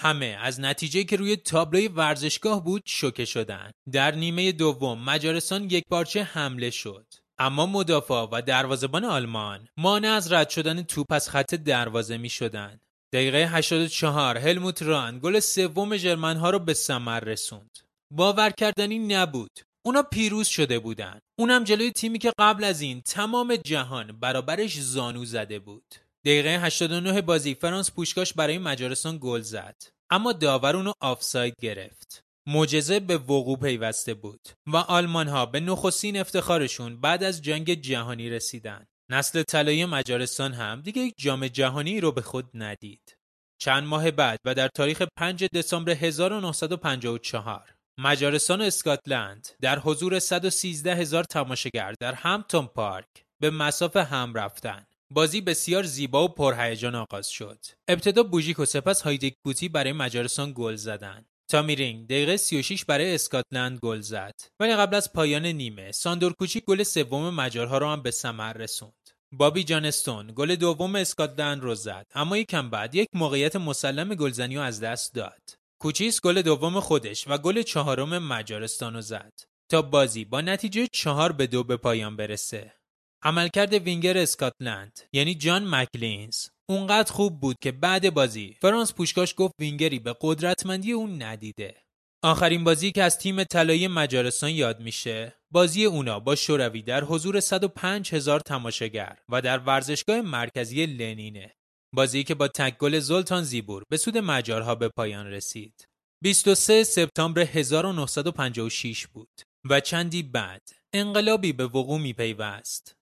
همه 0.00 0.38
از 0.40 0.60
نتیجه 0.60 1.04
که 1.04 1.16
روی 1.16 1.36
تابلوی 1.36 1.88
ورزشگاه 1.88 2.64
بود 2.64 2.82
شوکه 2.84 3.24
شدند. 3.24 3.72
در 3.92 4.14
نیمه 4.14 4.52
دوم 4.52 5.04
مجارستان 5.04 5.64
یک 5.64 5.84
پارچه 5.90 6.22
حمله 6.22 6.70
شد. 6.70 7.06
اما 7.38 7.66
مدافع 7.66 8.26
و 8.32 8.42
دروازبان 8.46 9.04
آلمان 9.04 9.68
مانع 9.76 10.08
از 10.08 10.32
رد 10.32 10.48
شدن 10.48 10.82
توپ 10.82 11.12
از 11.12 11.28
خط 11.28 11.54
دروازه 11.54 12.16
می 12.16 12.28
شدند. 12.28 12.80
دقیقه 13.12 13.38
84 13.38 14.38
هلموت 14.38 14.82
ران 14.82 15.18
گل 15.18 15.40
سوم 15.40 15.96
ژرمن 15.96 16.36
ها 16.36 16.50
رو 16.50 16.58
به 16.58 16.74
ثمر 16.74 17.20
رسوند. 17.20 17.78
باور 18.10 18.50
کردنی 18.50 18.98
نبود. 18.98 19.60
اونا 19.86 20.02
پیروز 20.02 20.48
شده 20.48 20.78
بودن. 20.78 21.18
اونم 21.38 21.64
جلوی 21.64 21.92
تیمی 21.92 22.18
که 22.18 22.32
قبل 22.38 22.64
از 22.64 22.80
این 22.80 23.00
تمام 23.00 23.56
جهان 23.56 24.20
برابرش 24.20 24.80
زانو 24.80 25.24
زده 25.24 25.58
بود. 25.58 25.94
دقیقه 26.28 26.50
89 26.50 27.22
بازی 27.22 27.54
فرانس 27.54 27.90
پوشکاش 27.90 28.32
برای 28.32 28.58
مجارستان 28.58 29.18
گل 29.20 29.40
زد. 29.40 29.82
اما 30.10 30.32
داور 30.32 30.76
اونو 30.76 30.92
آفساید 31.00 31.54
گرفت. 31.60 32.24
معجزه 32.46 33.00
به 33.00 33.16
وقوع 33.16 33.58
پیوسته 33.58 34.14
بود 34.14 34.48
و 34.66 34.76
آلمان 34.76 35.28
ها 35.28 35.46
به 35.46 35.60
نخستین 35.60 36.20
افتخارشون 36.20 37.00
بعد 37.00 37.22
از 37.22 37.42
جنگ 37.42 37.74
جهانی 37.74 38.30
رسیدن. 38.30 38.86
نسل 39.10 39.42
طلایی 39.42 39.84
مجارستان 39.84 40.52
هم 40.52 40.80
دیگه 40.80 41.02
یک 41.02 41.14
جام 41.18 41.48
جهانی 41.48 42.00
رو 42.00 42.12
به 42.12 42.22
خود 42.22 42.50
ندید. 42.54 43.16
چند 43.60 43.84
ماه 43.84 44.10
بعد 44.10 44.38
و 44.44 44.54
در 44.54 44.68
تاریخ 44.68 45.02
5 45.16 45.44
دسامبر 45.44 45.92
1954 45.92 47.74
مجارستان 47.98 48.60
و 48.60 48.64
اسکاتلند 48.64 49.48
در 49.60 49.78
حضور 49.78 50.18
113 50.18 50.94
هزار 50.94 51.24
تماشاگر 51.24 51.94
در 52.00 52.14
همتون 52.14 52.66
پارک 52.66 53.24
به 53.40 53.50
مسافه 53.50 54.04
هم 54.04 54.34
رفتن. 54.34 54.84
بازی 55.10 55.40
بسیار 55.40 55.82
زیبا 55.82 56.24
و 56.24 56.28
پرهیجان 56.28 56.94
آغاز 56.94 57.28
شد. 57.28 57.58
ابتدا 57.88 58.22
بوژیک 58.22 58.58
و 58.58 58.64
سپس 58.64 59.02
هیدگکوتی 59.02 59.68
برای 59.68 59.92
مجارستان 59.92 60.52
گل 60.56 60.74
زدند. 60.74 61.26
تامی 61.50 61.76
رینگ 61.76 62.06
دقیقه 62.06 62.36
36 62.36 62.84
برای 62.84 63.14
اسکاتلند 63.14 63.78
گل 63.78 64.00
زد. 64.00 64.34
ولی 64.60 64.76
قبل 64.76 64.96
از 64.96 65.12
پایان 65.12 65.46
نیمه 65.46 65.92
ساندور 65.92 66.32
کوچیس 66.32 66.64
گل 66.64 66.82
سوم 66.82 67.34
مجارها 67.34 67.78
را 67.78 67.92
هم 67.92 68.02
به 68.02 68.10
ثمر 68.10 68.52
رسوند. 68.52 69.10
بابی 69.32 69.64
جانستون 69.64 70.32
گل 70.36 70.56
دوم 70.56 70.94
اسکاتلند 70.94 71.62
رو 71.62 71.74
زد 71.74 72.06
اما 72.14 72.36
یکم 72.36 72.70
بعد 72.70 72.94
یک 72.94 73.08
موقعیت 73.14 73.56
مسلم 73.56 74.14
گلزنی 74.14 74.58
از 74.58 74.80
دست 74.80 75.14
داد. 75.14 75.42
کوچیس 75.80 76.20
گل 76.20 76.42
دوم 76.42 76.80
خودش 76.80 77.28
و 77.28 77.38
گل 77.38 77.62
چهارم 77.62 78.18
مجارستان 78.18 78.94
رو 78.94 79.00
زد 79.00 79.32
تا 79.70 79.82
بازی 79.82 80.24
با 80.24 80.40
نتیجه 80.40 80.86
چهار 80.92 81.32
به 81.32 81.46
دو 81.46 81.64
به 81.64 81.76
پایان 81.76 82.16
برسه. 82.16 82.77
عملکرد 83.22 83.74
وینگر 83.74 84.18
اسکاتلند 84.18 85.00
یعنی 85.12 85.34
جان 85.34 85.74
مکلینز 85.74 86.46
اونقدر 86.68 87.12
خوب 87.12 87.40
بود 87.40 87.56
که 87.60 87.72
بعد 87.72 88.14
بازی 88.14 88.56
فرانس 88.60 88.94
پوشکاش 88.94 89.34
گفت 89.36 89.54
وینگری 89.58 89.98
به 89.98 90.16
قدرتمندی 90.20 90.92
اون 90.92 91.22
ندیده. 91.22 91.76
آخرین 92.24 92.64
بازی 92.64 92.92
که 92.92 93.02
از 93.02 93.18
تیم 93.18 93.44
طلایی 93.44 93.88
مجارستان 93.88 94.50
یاد 94.50 94.80
میشه 94.80 95.34
بازی 95.50 95.84
اونا 95.84 96.20
با 96.20 96.34
شوروی 96.34 96.82
در 96.82 97.04
حضور 97.04 97.40
105 97.40 98.14
هزار 98.14 98.40
تماشاگر 98.40 99.18
و 99.28 99.40
در 99.40 99.58
ورزشگاه 99.58 100.20
مرکزی 100.20 100.86
لنینه. 100.86 101.54
بازی 101.94 102.24
که 102.24 102.34
با 102.34 102.48
تک 102.48 102.78
گل 102.78 102.98
زلتان 102.98 103.42
زیبور 103.42 103.82
به 103.90 103.96
سود 103.96 104.18
مجارها 104.18 104.74
به 104.74 104.88
پایان 104.96 105.26
رسید. 105.26 105.84
23 106.22 106.84
سپتامبر 106.84 107.40
1956 107.40 109.06
بود 109.06 109.30
و 109.70 109.80
چندی 109.80 110.22
بعد 110.22 110.62
انقلابی 110.92 111.52
به 111.52 111.66
وقوع 111.66 112.00
می 112.00 112.12
پیوست 112.12 112.97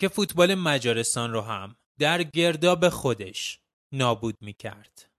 که 0.00 0.08
فوتبال 0.08 0.54
مجارستان 0.54 1.32
رو 1.32 1.40
هم 1.40 1.76
در 1.98 2.22
گرداب 2.22 2.88
خودش 2.88 3.60
نابود 3.92 4.36
می 4.40 4.52
کرد. 4.52 5.10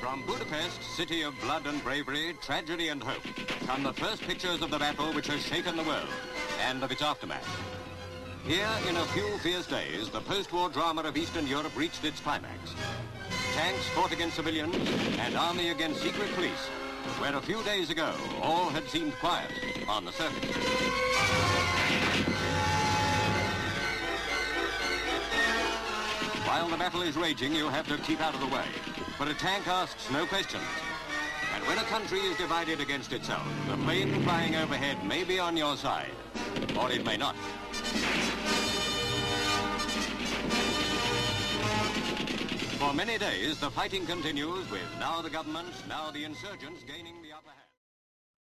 From 0.00 0.26
Budapest, 0.26 0.80
city 0.96 1.22
of 1.22 1.32
blood 1.44 1.64
and 1.70 1.82
bravery, 1.82 2.26
tragedy 2.46 2.88
and 2.92 3.02
hope, 3.02 3.26
come 3.66 3.82
the 3.82 3.96
first 4.02 4.22
pictures 4.30 4.60
of 4.62 4.70
the 4.70 4.78
battle 4.78 5.10
which 5.16 5.28
has 5.32 5.40
shaken 5.50 5.74
the 5.80 5.86
world 5.90 6.12
and 6.68 6.82
of 6.84 6.90
its 6.94 7.02
aftermath. 7.02 7.48
Here, 8.52 8.74
in 8.88 8.94
a 8.96 9.06
few 9.14 9.28
fierce 9.44 9.66
days, 9.66 10.10
the 10.10 10.20
post-war 10.20 10.68
drama 10.68 11.02
of 11.10 11.16
Eastern 11.16 11.46
Europe 11.46 11.74
reached 11.84 12.04
its 12.04 12.20
climax. 12.20 12.60
Tanks 13.56 13.86
fought 13.94 14.12
against 14.12 14.36
civilians 14.36 14.76
and 15.24 15.32
army 15.48 15.70
against 15.70 16.02
secret 16.02 16.30
police, 16.34 16.64
where 17.19 17.35
a 17.35 17.41
few 17.41 17.63
days 17.63 17.89
ago 17.89 18.13
all 18.41 18.69
had 18.69 18.87
seemed 18.89 19.13
quiet 19.19 19.51
on 19.87 20.05
the 20.05 20.11
surface. 20.11 20.55
While 26.45 26.67
the 26.67 26.77
battle 26.77 27.01
is 27.03 27.15
raging, 27.15 27.53
you 27.53 27.69
have 27.69 27.87
to 27.87 27.97
keep 27.97 28.21
out 28.21 28.33
of 28.33 28.39
the 28.39 28.47
way. 28.47 28.65
But 29.17 29.27
a 29.27 29.33
tank 29.33 29.67
asks 29.67 30.09
no 30.11 30.25
questions. 30.25 30.63
And 31.55 31.63
when 31.67 31.77
a 31.77 31.83
country 31.83 32.19
is 32.19 32.37
divided 32.37 32.79
against 32.79 33.13
itself, 33.13 33.47
the 33.69 33.77
plane 33.77 34.21
flying 34.23 34.55
overhead 34.55 35.03
may 35.05 35.23
be 35.23 35.39
on 35.39 35.57
your 35.57 35.77
side, 35.77 36.11
or 36.79 36.91
it 36.91 37.05
may 37.05 37.17
not. 37.17 37.35
For 42.79 42.93
many 42.93 43.17
days, 43.27 43.55
the 43.63 43.71
fighting 43.77 44.05
continues 44.13 44.65
with 44.75 44.89
now 45.05 45.15
the 45.25 45.31
government, 45.37 45.73
now 45.95 46.05
the 46.15 46.23
insurgents 46.29 46.81
gaining 46.91 47.17
the 47.25 47.31
upper 47.37 47.53
hand. 47.59 47.69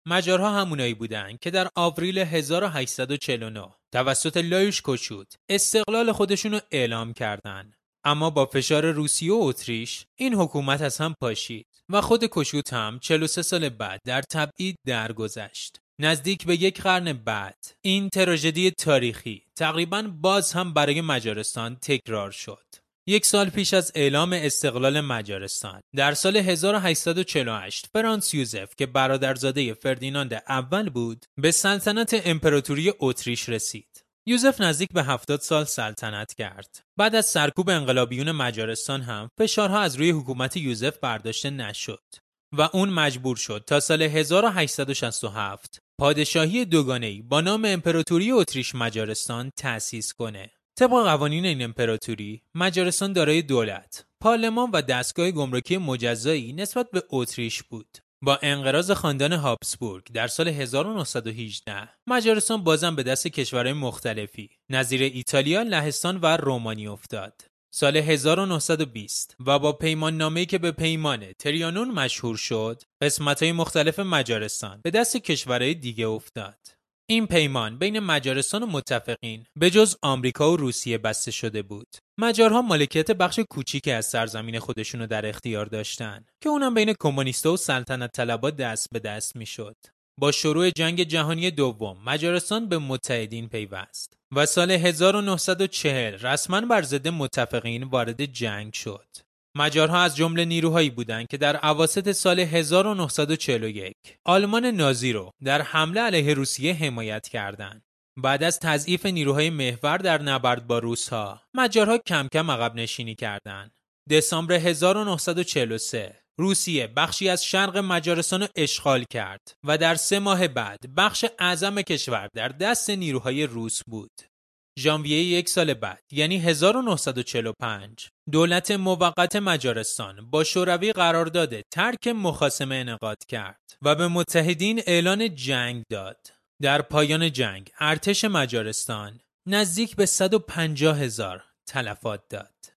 مجارها 0.06 0.60
همونایی 0.60 0.94
بودن 0.94 1.36
که 1.36 1.50
در 1.50 1.68
آوریل 1.76 2.18
1849 2.18 3.68
توسط 3.92 4.36
لایوش 4.36 4.82
کشوت 4.84 5.26
استقلال 5.48 6.12
خودشون 6.12 6.52
رو 6.52 6.60
اعلام 6.70 7.12
کردند. 7.12 7.76
اما 8.04 8.30
با 8.30 8.46
فشار 8.46 8.90
روسیه 8.90 9.32
و 9.32 9.38
اتریش 9.42 10.06
این 10.16 10.34
حکومت 10.34 10.80
از 10.80 10.98
هم 10.98 11.14
پاشید 11.20 11.66
و 11.88 12.00
خود 12.00 12.24
کشوت 12.32 12.72
هم 12.72 12.98
43 12.98 13.42
سال 13.42 13.68
بعد 13.68 14.00
در 14.04 14.22
تبعید 14.22 14.76
درگذشت. 14.86 15.80
نزدیک 16.00 16.46
به 16.46 16.62
یک 16.62 16.82
قرن 16.82 17.12
بعد 17.12 17.64
این 17.82 18.08
تراژدی 18.08 18.70
تاریخی 18.70 19.42
تقریبا 19.56 20.02
باز 20.02 20.52
هم 20.52 20.72
برای 20.74 21.00
مجارستان 21.00 21.76
تکرار 21.76 22.30
شد. 22.30 22.85
یک 23.08 23.26
سال 23.26 23.50
پیش 23.50 23.74
از 23.74 23.92
اعلام 23.94 24.32
استقلال 24.32 25.00
مجارستان 25.00 25.80
در 25.96 26.14
سال 26.14 26.36
1848 26.36 27.86
فرانس 27.92 28.34
یوزف 28.34 28.74
که 28.76 28.86
برادرزاده 28.86 29.74
فردیناند 29.74 30.42
اول 30.48 30.90
بود 30.90 31.24
به 31.36 31.50
سلطنت 31.50 32.22
امپراتوری 32.24 32.92
اتریش 33.00 33.48
رسید. 33.48 34.04
یوزف 34.26 34.60
نزدیک 34.60 34.88
به 34.92 35.02
70 35.02 35.40
سال 35.40 35.64
سلطنت 35.64 36.34
کرد. 36.34 36.80
بعد 36.96 37.14
از 37.14 37.26
سرکوب 37.26 37.70
انقلابیون 37.70 38.32
مجارستان 38.32 39.02
هم 39.02 39.28
فشارها 39.38 39.80
از 39.80 39.96
روی 39.96 40.10
حکومت 40.10 40.56
یوزف 40.56 40.98
برداشته 40.98 41.50
نشد 41.50 42.04
و 42.52 42.68
اون 42.72 42.88
مجبور 42.88 43.36
شد 43.36 43.64
تا 43.66 43.80
سال 43.80 44.02
1867 44.02 45.78
پادشاهی 46.00 46.64
دوگانه‌ای 46.64 47.22
با 47.22 47.40
نام 47.40 47.64
امپراتوری 47.64 48.32
اتریش 48.32 48.74
مجارستان 48.74 49.50
تأسیس 49.56 50.12
کنه. 50.12 50.50
طبق 50.78 50.90
قوانین 50.90 51.46
این 51.46 51.62
امپراتوری 51.62 52.42
مجارستان 52.54 53.12
دارای 53.12 53.42
دولت، 53.42 54.06
پارلمان 54.20 54.70
و 54.70 54.82
دستگاه 54.82 55.30
گمرکی 55.30 55.76
مجزایی 55.76 56.52
نسبت 56.52 56.90
به 56.90 57.02
اتریش 57.10 57.62
بود. 57.62 57.98
با 58.22 58.38
انقراض 58.42 58.90
خاندان 58.90 59.32
هابسبورگ 59.32 60.04
در 60.12 60.26
سال 60.26 60.48
1918 60.48 61.88
مجارستان 62.06 62.64
بازم 62.64 62.96
به 62.96 63.02
دست 63.02 63.26
کشورهای 63.26 63.72
مختلفی 63.72 64.50
نظیر 64.70 65.02
ایتالیا، 65.02 65.62
لهستان 65.62 66.16
و 66.22 66.36
رومانی 66.36 66.86
افتاد. 66.86 67.42
سال 67.74 67.96
1920 67.96 69.36
و 69.46 69.58
با 69.58 69.72
پیمان 69.72 70.16
نامه‌ای 70.16 70.46
که 70.46 70.58
به 70.58 70.72
پیمان 70.72 71.32
تریانون 71.32 71.90
مشهور 71.90 72.36
شد، 72.36 72.82
قسمت‌های 73.02 73.52
مختلف 73.52 73.98
مجارستان 73.98 74.80
به 74.84 74.90
دست 74.90 75.16
کشورهای 75.16 75.74
دیگه 75.74 76.06
افتاد. 76.06 76.75
این 77.08 77.26
پیمان 77.26 77.78
بین 77.78 77.98
مجارستان 77.98 78.62
و 78.62 78.66
متفقین 78.66 79.46
به 79.56 79.70
جز 79.70 79.96
آمریکا 80.02 80.52
و 80.52 80.56
روسیه 80.56 80.98
بسته 80.98 81.30
شده 81.30 81.62
بود. 81.62 81.96
مجارها 82.18 82.62
مالکیت 82.62 83.10
بخش 83.10 83.38
کوچیکی 83.38 83.90
از 83.90 84.06
سرزمین 84.06 84.58
خودشونو 84.58 85.06
در 85.06 85.26
اختیار 85.26 85.66
داشتن 85.66 86.24
که 86.42 86.48
اونم 86.48 86.74
بین 86.74 86.94
کمونیستا 87.00 87.52
و 87.52 87.56
سلطنت 87.56 88.12
طلبا 88.12 88.50
دست 88.50 88.88
به 88.92 88.98
دست 88.98 89.36
می‌شد. 89.36 89.76
با 90.20 90.32
شروع 90.32 90.70
جنگ 90.70 91.02
جهانی 91.02 91.50
دوم 91.50 92.04
مجارستان 92.04 92.68
به 92.68 92.78
متحدین 92.78 93.48
پیوست 93.48 94.16
و 94.36 94.46
سال 94.46 94.70
1940 94.70 96.14
رسما 96.14 96.60
بر 96.60 96.82
ضد 96.82 97.08
متفقین 97.08 97.82
وارد 97.82 98.24
جنگ 98.24 98.72
شد. 98.72 99.25
مجارها 99.58 100.02
از 100.02 100.16
جمله 100.16 100.44
نیروهایی 100.44 100.90
بودند 100.90 101.26
که 101.26 101.36
در 101.36 101.66
اواسط 101.66 102.12
سال 102.12 102.40
1941 102.40 103.94
آلمان 104.24 104.66
نازی 104.66 105.12
رو 105.12 105.30
در 105.44 105.62
حمله 105.62 106.00
علیه 106.00 106.34
روسیه 106.34 106.74
حمایت 106.74 107.28
کردند. 107.28 107.82
بعد 108.16 108.42
از 108.42 108.58
تضعیف 108.58 109.06
نیروهای 109.06 109.50
محور 109.50 109.98
در 109.98 110.22
نبرد 110.22 110.66
با 110.66 110.78
روسها، 110.78 111.42
مجارها 111.54 111.98
کم 111.98 112.28
کم 112.32 112.50
عقب 112.50 112.74
نشینی 112.74 113.14
کردند. 113.14 113.70
دسامبر 114.10 114.54
1943 114.54 116.20
روسیه 116.38 116.86
بخشی 116.86 117.28
از 117.28 117.44
شرق 117.44 117.76
مجارستان 117.76 118.40
رو 118.40 118.48
اشغال 118.56 119.04
کرد 119.10 119.54
و 119.64 119.78
در 119.78 119.94
سه 119.94 120.18
ماه 120.18 120.48
بعد 120.48 120.78
بخش 120.96 121.24
اعظم 121.38 121.82
کشور 121.82 122.28
در 122.34 122.48
دست 122.48 122.90
نیروهای 122.90 123.46
روس 123.46 123.80
بود. 123.86 124.35
ژانویه 124.78 125.22
یک 125.22 125.48
سال 125.48 125.74
بعد 125.74 126.02
یعنی 126.12 126.38
1945 126.38 128.08
دولت 128.32 128.70
موقت 128.70 129.36
مجارستان 129.36 130.30
با 130.30 130.44
شوروی 130.44 130.92
قرارداد 130.92 131.60
ترک 131.60 132.08
مخاسمه 132.08 132.74
انعقاد 132.74 133.24
کرد 133.28 133.60
و 133.82 133.94
به 133.94 134.08
متحدین 134.08 134.82
اعلان 134.86 135.34
جنگ 135.34 135.82
داد. 135.90 136.26
در 136.62 136.82
پایان 136.82 137.32
جنگ 137.32 137.70
ارتش 137.80 138.24
مجارستان 138.24 139.20
نزدیک 139.48 139.96
به 139.96 140.06
150 140.06 140.98
هزار 140.98 141.44
تلفات 141.68 142.20
داد. 142.30 142.75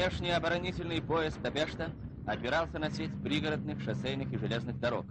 Внешний 0.00 0.30
оборонительный 0.30 1.02
пояс 1.02 1.34
Табешта 1.42 1.90
опирался 2.26 2.78
на 2.78 2.90
сеть 2.90 3.12
пригородных 3.22 3.82
шоссейных 3.82 4.32
и 4.32 4.38
железных 4.38 4.80
дорог. 4.80 5.04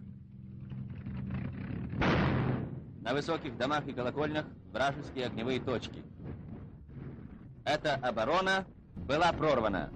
На 3.03 3.13
высоких 3.13 3.55
домах 3.55 3.85
и 3.85 3.93
колокольнях 3.93 4.47
вражеские 4.73 5.27
огневые 5.27 5.59
точки. 5.59 6.03
Эта 7.65 7.97
оборона 7.97 8.65
была 8.95 9.31
прорвана. 9.31 9.91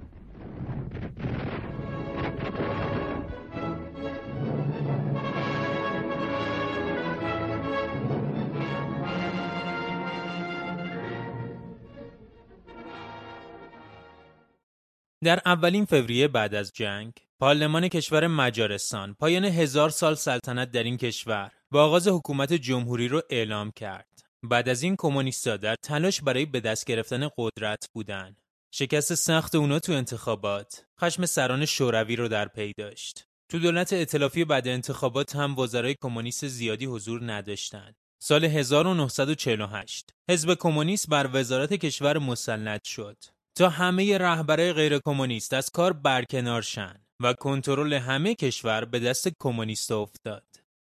در 15.23 15.41
اولین 15.45 15.85
فوریه 15.85 16.27
بعد 16.27 16.55
از 16.55 16.71
جنگ 16.71 17.13
پارلمان 17.39 17.87
کشور 17.87 18.27
مجارستان 18.27 19.13
پایان 19.19 19.45
هزار 19.45 19.89
سال 19.89 20.15
سلطنت 20.15 20.71
در 20.71 20.83
این 20.83 20.97
کشور 20.97 21.51
با 21.71 21.85
آغاز 21.85 22.07
حکومت 22.07 22.53
جمهوری 22.53 23.07
رو 23.07 23.21
اعلام 23.29 23.71
کرد. 23.71 24.23
بعد 24.43 24.69
از 24.69 24.83
این 24.83 24.95
کمونیستا 24.95 25.57
در 25.57 25.75
تلاش 25.75 26.21
برای 26.21 26.45
به 26.45 26.59
دست 26.59 26.85
گرفتن 26.85 27.29
قدرت 27.37 27.89
بودند. 27.93 28.37
شکست 28.71 29.13
سخت 29.13 29.55
اونا 29.55 29.79
تو 29.79 29.91
انتخابات 29.91 30.85
خشم 31.01 31.25
سران 31.25 31.65
شوروی 31.65 32.15
رو 32.15 32.27
در 32.27 32.47
پی 32.47 32.73
داشت. 32.77 33.25
تو 33.49 33.59
دولت 33.59 33.93
ائتلافی 33.93 34.45
بعد 34.45 34.67
انتخابات 34.67 35.35
هم 35.35 35.59
وزرای 35.59 35.95
کمونیست 36.01 36.47
زیادی 36.47 36.85
حضور 36.85 37.31
نداشتند. 37.31 37.95
سال 38.21 38.45
1948 38.45 40.09
حزب 40.29 40.53
کمونیست 40.53 41.09
بر 41.09 41.29
وزارت 41.33 41.73
کشور 41.73 42.17
مسلط 42.17 42.83
شد 42.83 43.17
تا 43.55 43.69
همه 43.69 44.17
رهبرای 44.17 44.73
غیر 44.73 44.99
کمونیست 44.99 45.53
از 45.53 45.69
کار 45.69 45.93
برکنار 45.93 46.61
شن 46.61 46.95
و 47.21 47.33
کنترل 47.33 47.93
همه 47.93 48.35
کشور 48.35 48.85
به 48.85 48.99
دست 48.99 49.27
کمونیست 49.39 49.91
افتاد. 49.91 50.43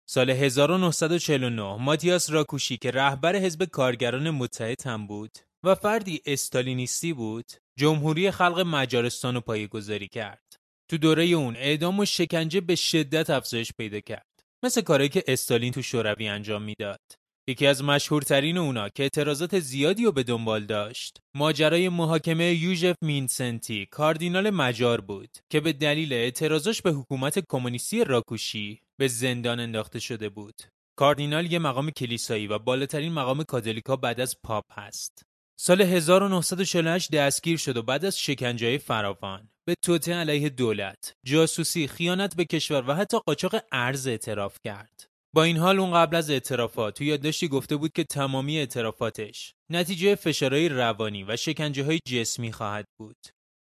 سال 0.08 0.30
1949 0.30 1.76
ماتیاس 1.76 2.30
راکوشی 2.30 2.76
که 2.76 2.90
رهبر 2.90 3.36
حزب 3.36 3.64
کارگران 3.64 4.30
متحد 4.30 4.86
هم 4.86 5.06
بود 5.06 5.38
و 5.64 5.74
فردی 5.74 6.20
استالینیستی 6.26 7.12
بود 7.12 7.52
جمهوری 7.78 8.30
خلق 8.30 8.60
مجارستان 8.60 9.34
رو 9.34 9.40
پایگذاری 9.40 10.08
کرد. 10.08 10.56
تو 10.90 10.98
دوره 10.98 11.24
اون 11.24 11.56
اعدام 11.56 11.98
و 11.98 12.04
شکنجه 12.04 12.60
به 12.60 12.74
شدت 12.74 13.30
افزایش 13.30 13.72
پیدا 13.78 14.00
کرد. 14.00 14.26
مثل 14.64 14.80
کاری 14.80 15.08
که 15.08 15.24
استالین 15.26 15.72
تو 15.72 15.82
شوروی 15.82 16.28
انجام 16.28 16.62
می‌داد. 16.62 17.00
یکی 17.48 17.66
از 17.66 17.84
مشهورترین 17.84 18.58
اونا 18.58 18.88
که 18.88 19.02
اعتراضات 19.02 19.58
زیادی 19.58 20.04
رو 20.04 20.12
به 20.12 20.22
دنبال 20.22 20.66
داشت 20.66 21.18
ماجرای 21.34 21.88
محاکمه 21.88 22.54
یوژف 22.54 22.96
مینسنتی 23.02 23.86
کاردینال 23.86 24.50
مجار 24.50 25.00
بود 25.00 25.30
که 25.50 25.60
به 25.60 25.72
دلیل 25.72 26.12
اعتراضاش 26.12 26.82
به 26.82 26.90
حکومت 26.90 27.38
کمونیستی 27.48 28.04
راکوشی 28.04 28.80
به 28.98 29.08
زندان 29.08 29.60
انداخته 29.60 29.98
شده 29.98 30.28
بود 30.28 30.54
کاردینال 30.98 31.52
یه 31.52 31.58
مقام 31.58 31.90
کلیسایی 31.90 32.46
و 32.46 32.58
بالاترین 32.58 33.12
مقام 33.12 33.42
کاتولیکا 33.42 33.96
بعد 33.96 34.20
از 34.20 34.36
پاپ 34.44 34.64
هست 34.78 35.22
سال 35.60 35.82
1948 35.82 37.10
دستگیر 37.10 37.56
شد 37.56 37.76
و 37.76 37.82
بعد 37.82 38.04
از 38.04 38.18
شکنجه 38.18 38.78
فراوان 38.78 39.48
به 39.64 39.74
توته 39.82 40.14
علیه 40.14 40.48
دولت، 40.48 41.12
جاسوسی، 41.26 41.88
خیانت 41.88 42.36
به 42.36 42.44
کشور 42.44 42.84
و 42.88 42.94
حتی 42.94 43.18
قاچاق 43.26 43.56
ارز 43.72 44.06
اعتراف 44.06 44.56
کرد. 44.64 45.07
با 45.34 45.42
این 45.42 45.56
حال 45.56 45.80
اون 45.80 45.92
قبل 45.92 46.16
از 46.16 46.30
اعترافات 46.30 46.98
تو 46.98 47.04
یادداشتی 47.04 47.48
گفته 47.48 47.76
بود 47.76 47.92
که 47.92 48.04
تمامی 48.04 48.58
اعترافاتش 48.58 49.54
نتیجه 49.70 50.14
فشارهای 50.14 50.68
روانی 50.68 51.24
و 51.24 51.36
شکنجه 51.36 51.84
های 51.84 51.98
جسمی 52.08 52.52
خواهد 52.52 52.84
بود. 52.98 53.16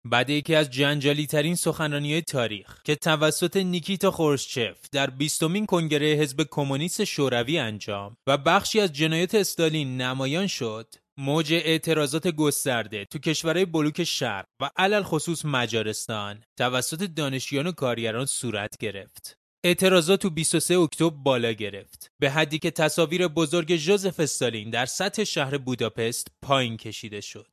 بعد 0.04 0.30
یکی 0.30 0.54
از 0.54 0.70
جنجالی 0.70 1.26
ترین 1.26 1.54
سخنرانی 1.54 2.20
تاریخ 2.20 2.82
که 2.82 2.96
توسط 2.96 3.56
نیکیتا 3.56 4.10
خورشچف 4.10 4.78
در 4.92 5.10
بیستمین 5.10 5.66
کنگره 5.66 6.06
حزب 6.06 6.46
کمونیست 6.50 7.04
شوروی 7.04 7.58
انجام 7.58 8.16
و 8.26 8.38
بخشی 8.38 8.80
از 8.80 8.92
جنایات 8.92 9.34
استالین 9.34 10.00
نمایان 10.00 10.46
شد 10.46 10.94
موج 11.18 11.52
اعتراضات 11.52 12.28
گسترده 12.28 13.04
تو 13.04 13.18
کشورهای 13.18 13.64
بلوک 13.64 14.04
شرق 14.04 14.46
و 14.60 14.70
علل 14.76 15.02
خصوص 15.02 15.44
مجارستان 15.44 16.42
توسط 16.58 17.02
دانشیان 17.02 17.66
و 17.66 17.72
کارگران 17.72 18.26
صورت 18.26 18.76
گرفت. 18.80 19.39
اعتراضات 19.64 20.22
تو 20.22 20.30
23 20.30 20.78
اکتبر 20.78 21.16
بالا 21.16 21.52
گرفت 21.52 22.10
به 22.18 22.30
حدی 22.30 22.58
که 22.58 22.70
تصاویر 22.70 23.28
بزرگ 23.28 23.76
ژوزف 23.76 24.20
استالین 24.20 24.70
در 24.70 24.86
سطح 24.86 25.24
شهر 25.24 25.58
بوداپست 25.58 26.28
پایین 26.42 26.76
کشیده 26.76 27.20
شد. 27.20 27.50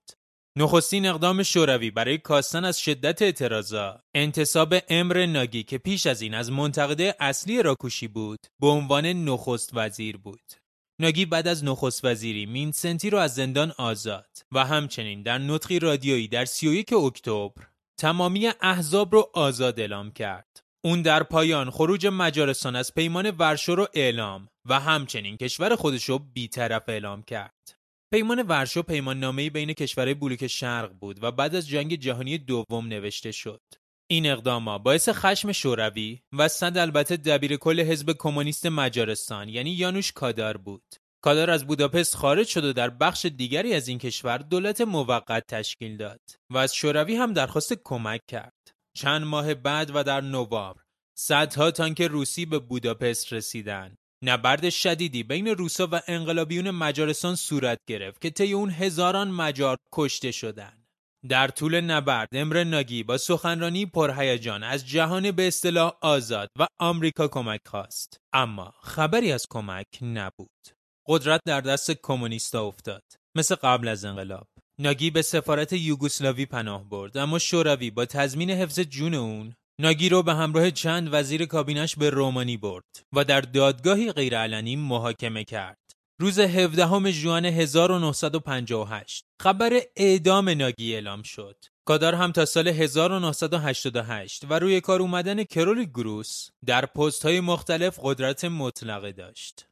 نخستین 0.57 1.05
اقدام 1.05 1.43
شوروی 1.43 1.91
برای 1.91 2.17
کاستن 2.17 2.65
از 2.65 2.79
شدت 2.79 3.21
اعتراضا 3.21 3.99
انتصاب 4.15 4.75
امر 4.89 5.25
ناگی 5.25 5.63
که 5.63 5.77
پیش 5.77 6.05
از 6.05 6.21
این 6.21 6.33
از 6.33 6.51
منتقده 6.51 7.15
اصلی 7.19 7.63
راکوشی 7.63 8.07
بود 8.07 8.39
به 8.59 8.67
عنوان 8.67 9.05
نخست 9.05 9.69
وزیر 9.73 10.17
بود. 10.17 10.51
ناگی 10.99 11.25
بعد 11.25 11.47
از 11.47 11.63
نخست 11.63 12.05
وزیری 12.05 12.45
مینسنتی 12.45 13.09
رو 13.09 13.17
از 13.17 13.35
زندان 13.35 13.73
آزاد 13.77 14.37
و 14.51 14.65
همچنین 14.65 15.23
در 15.23 15.37
نطقی 15.37 15.79
رادیویی 15.79 16.27
در 16.27 16.45
31 16.45 16.93
اکتبر 16.93 17.67
تمامی 17.99 18.47
احزاب 18.61 19.15
رو 19.15 19.29
آزاد 19.33 19.79
اعلام 19.79 20.11
کرد. 20.11 20.66
اون 20.85 21.01
در 21.01 21.23
پایان 21.23 21.69
خروج 21.69 22.07
مجارستان 22.07 22.75
از 22.75 22.93
پیمان 22.93 23.31
ورشو 23.31 23.75
رو 23.75 23.87
اعلام 23.93 24.49
و 24.69 24.79
همچنین 24.79 25.37
کشور 25.37 25.75
خودش 25.75 26.09
رو 26.09 26.19
بیطرف 26.19 26.83
اعلام 26.87 27.23
کرد. 27.23 27.75
پیمان 28.13 28.41
ورشو 28.41 28.81
پیمان 28.81 29.19
نامه‌ای 29.19 29.49
بین 29.49 29.73
کشورهای 29.73 30.13
بلوک 30.13 30.47
شرق 30.47 30.93
بود 30.93 31.23
و 31.23 31.31
بعد 31.31 31.55
از 31.55 31.67
جنگ 31.67 31.95
جهانی 31.95 32.37
دوم 32.37 32.87
نوشته 32.87 33.31
شد. 33.31 33.61
این 34.09 34.25
اقداما 34.31 34.77
باعث 34.77 35.09
خشم 35.09 35.51
شوروی 35.51 36.19
و 36.33 36.47
صد 36.47 36.77
البته 36.77 37.17
دبیر 37.17 37.55
کل 37.55 37.79
حزب 37.79 38.11
کمونیست 38.19 38.65
مجارستان 38.65 39.49
یعنی 39.49 39.69
یانوش 39.69 40.11
کادار 40.11 40.57
بود. 40.57 40.83
کادار 41.23 41.49
از 41.49 41.67
بوداپست 41.67 42.15
خارج 42.15 42.47
شد 42.47 42.63
و 42.63 42.73
در 42.73 42.89
بخش 42.89 43.25
دیگری 43.25 43.73
از 43.73 43.87
این 43.87 43.99
کشور 43.99 44.37
دولت 44.37 44.81
موقت 44.81 45.43
تشکیل 45.47 45.97
داد 45.97 46.21
و 46.49 46.57
از 46.57 46.75
شوروی 46.75 47.15
هم 47.15 47.33
درخواست 47.33 47.73
کمک 47.83 48.21
کرد. 48.27 48.56
چند 48.97 49.23
ماه 49.23 49.53
بعد 49.53 49.91
و 49.95 50.03
در 50.03 50.21
نوامبر 50.21 50.81
صدها 51.17 51.71
تانک 51.71 52.01
روسی 52.01 52.45
به 52.45 52.59
بوداپست 52.59 53.33
رسیدند. 53.33 53.97
نبرد 54.23 54.69
شدیدی 54.69 55.23
بین 55.23 55.47
روسا 55.47 55.87
و 55.91 56.01
انقلابیون 56.07 56.71
مجارستان 56.71 57.35
صورت 57.35 57.79
گرفت 57.87 58.21
که 58.21 58.29
طی 58.29 58.53
اون 58.53 58.69
هزاران 58.69 59.31
مجار 59.31 59.77
کشته 59.91 60.31
شدند. 60.31 60.87
در 61.29 61.47
طول 61.47 61.81
نبرد 61.81 62.27
امر 62.31 62.63
ناگی 62.63 63.03
با 63.03 63.17
سخنرانی 63.17 63.85
پرهیجان 63.85 64.63
از 64.63 64.87
جهان 64.87 65.31
به 65.31 65.47
اصطلاح 65.47 65.93
آزاد 66.01 66.49
و 66.59 66.67
آمریکا 66.79 67.27
کمک 67.27 67.61
خواست 67.65 68.19
اما 68.33 68.73
خبری 68.81 69.31
از 69.31 69.45
کمک 69.49 69.87
نبود 70.01 70.69
قدرت 71.07 71.41
در 71.45 71.61
دست 71.61 71.91
کمونیستا 71.91 72.65
افتاد 72.65 73.03
مثل 73.35 73.55
قبل 73.55 73.87
از 73.87 74.05
انقلاب 74.05 74.47
ناگی 74.79 75.09
به 75.09 75.21
سفارت 75.21 75.73
یوگسلاوی 75.73 76.45
پناه 76.45 76.89
برد 76.89 77.17
اما 77.17 77.39
شوروی 77.39 77.91
با 77.91 78.05
تضمین 78.05 78.49
حفظ 78.49 78.79
جون 78.79 79.13
اون 79.13 79.55
ناگی 79.79 80.09
رو 80.09 80.23
به 80.23 80.33
همراه 80.33 80.71
چند 80.71 81.09
وزیر 81.11 81.45
کابینش 81.45 81.95
به 81.95 82.09
رومانی 82.09 82.57
برد 82.57 82.85
و 83.13 83.23
در 83.23 83.41
دادگاهی 83.41 84.11
غیرعلنی 84.11 84.75
محاکمه 84.75 85.43
کرد. 85.43 85.77
روز 86.19 86.39
17 86.39 87.11
ژوئن 87.11 87.45
1958 87.45 89.25
خبر 89.41 89.79
اعدام 89.95 90.49
ناگی 90.49 90.93
اعلام 90.93 91.21
شد 91.23 91.55
کادار 91.85 92.15
هم 92.15 92.31
تا 92.31 92.45
سال 92.45 92.67
1988 92.67 94.45
و 94.49 94.59
روی 94.59 94.81
کار 94.81 95.01
اومدن 95.01 95.43
کرول 95.43 95.83
گروس 95.83 96.49
در 96.65 96.85
پست 96.85 97.25
های 97.25 97.39
مختلف 97.39 97.99
قدرت 98.03 98.45
مطلقه 98.45 99.11
داشت. 99.11 99.67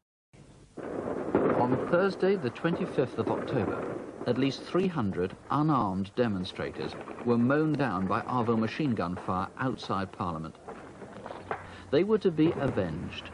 On 1.59 1.71
Thursday, 1.91 2.35
the 2.35 2.49
25th 2.49 3.17
of 3.17 3.27
October, 3.37 3.94
at 4.27 4.37
least 4.37 4.61
300 4.61 5.31
unarmed 5.51 6.09
demonstrators 6.15 6.95
were 7.25 7.37
mown 7.37 7.73
down 7.73 8.07
by 8.07 8.21
Arvo 8.21 8.57
machine 8.57 8.95
gun 8.95 9.15
fire 9.25 9.47
outside 9.59 10.11
Parliament. 10.11 10.55
They 11.91 12.03
were 12.03 12.17
to 12.17 12.31
be 12.31 12.51
avenged. 12.59 13.29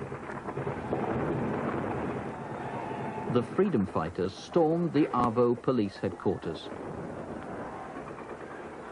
The 3.34 3.44
freedom 3.44 3.86
fighters 3.86 4.34
stormed 4.34 4.92
the 4.92 5.06
Arvo 5.14 5.56
police 5.62 5.96
headquarters. 5.96 6.68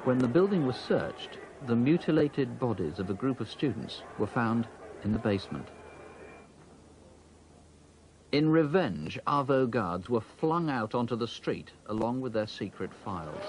When 0.05 0.17
the 0.17 0.29
building 0.29 0.65
was 0.65 0.77
searched, 0.77 1.37
the 1.67 1.75
mutilated 1.75 2.57
bodies 2.57 2.99
of 2.99 3.09
a 3.09 3.13
group 3.13 3.41
of 3.41 3.49
students 3.49 4.01
were 4.17 4.27
found 4.27 4.65
in 5.03 5.11
the 5.11 5.19
basement. 5.19 5.67
In 8.32 8.48
revenge, 8.48 9.18
Arvo 9.26 9.70
guards 9.70 10.08
were 10.08 10.26
flung 10.40 10.68
out 10.68 10.94
onto 10.94 11.16
the 11.16 11.28
street 11.28 11.70
along 11.86 12.20
with 12.20 12.32
their 12.32 12.48
secret 12.48 12.90
files. 13.04 13.46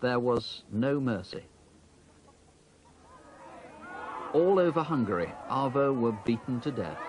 There 0.00 0.18
was 0.18 0.62
no 0.72 0.98
mercy. 1.00 1.44
All 4.34 4.58
over 4.58 4.82
Hungary, 4.82 5.30
Arvo 5.48 5.86
were 6.02 6.16
beaten 6.26 6.60
to 6.60 6.70
death. 6.72 7.02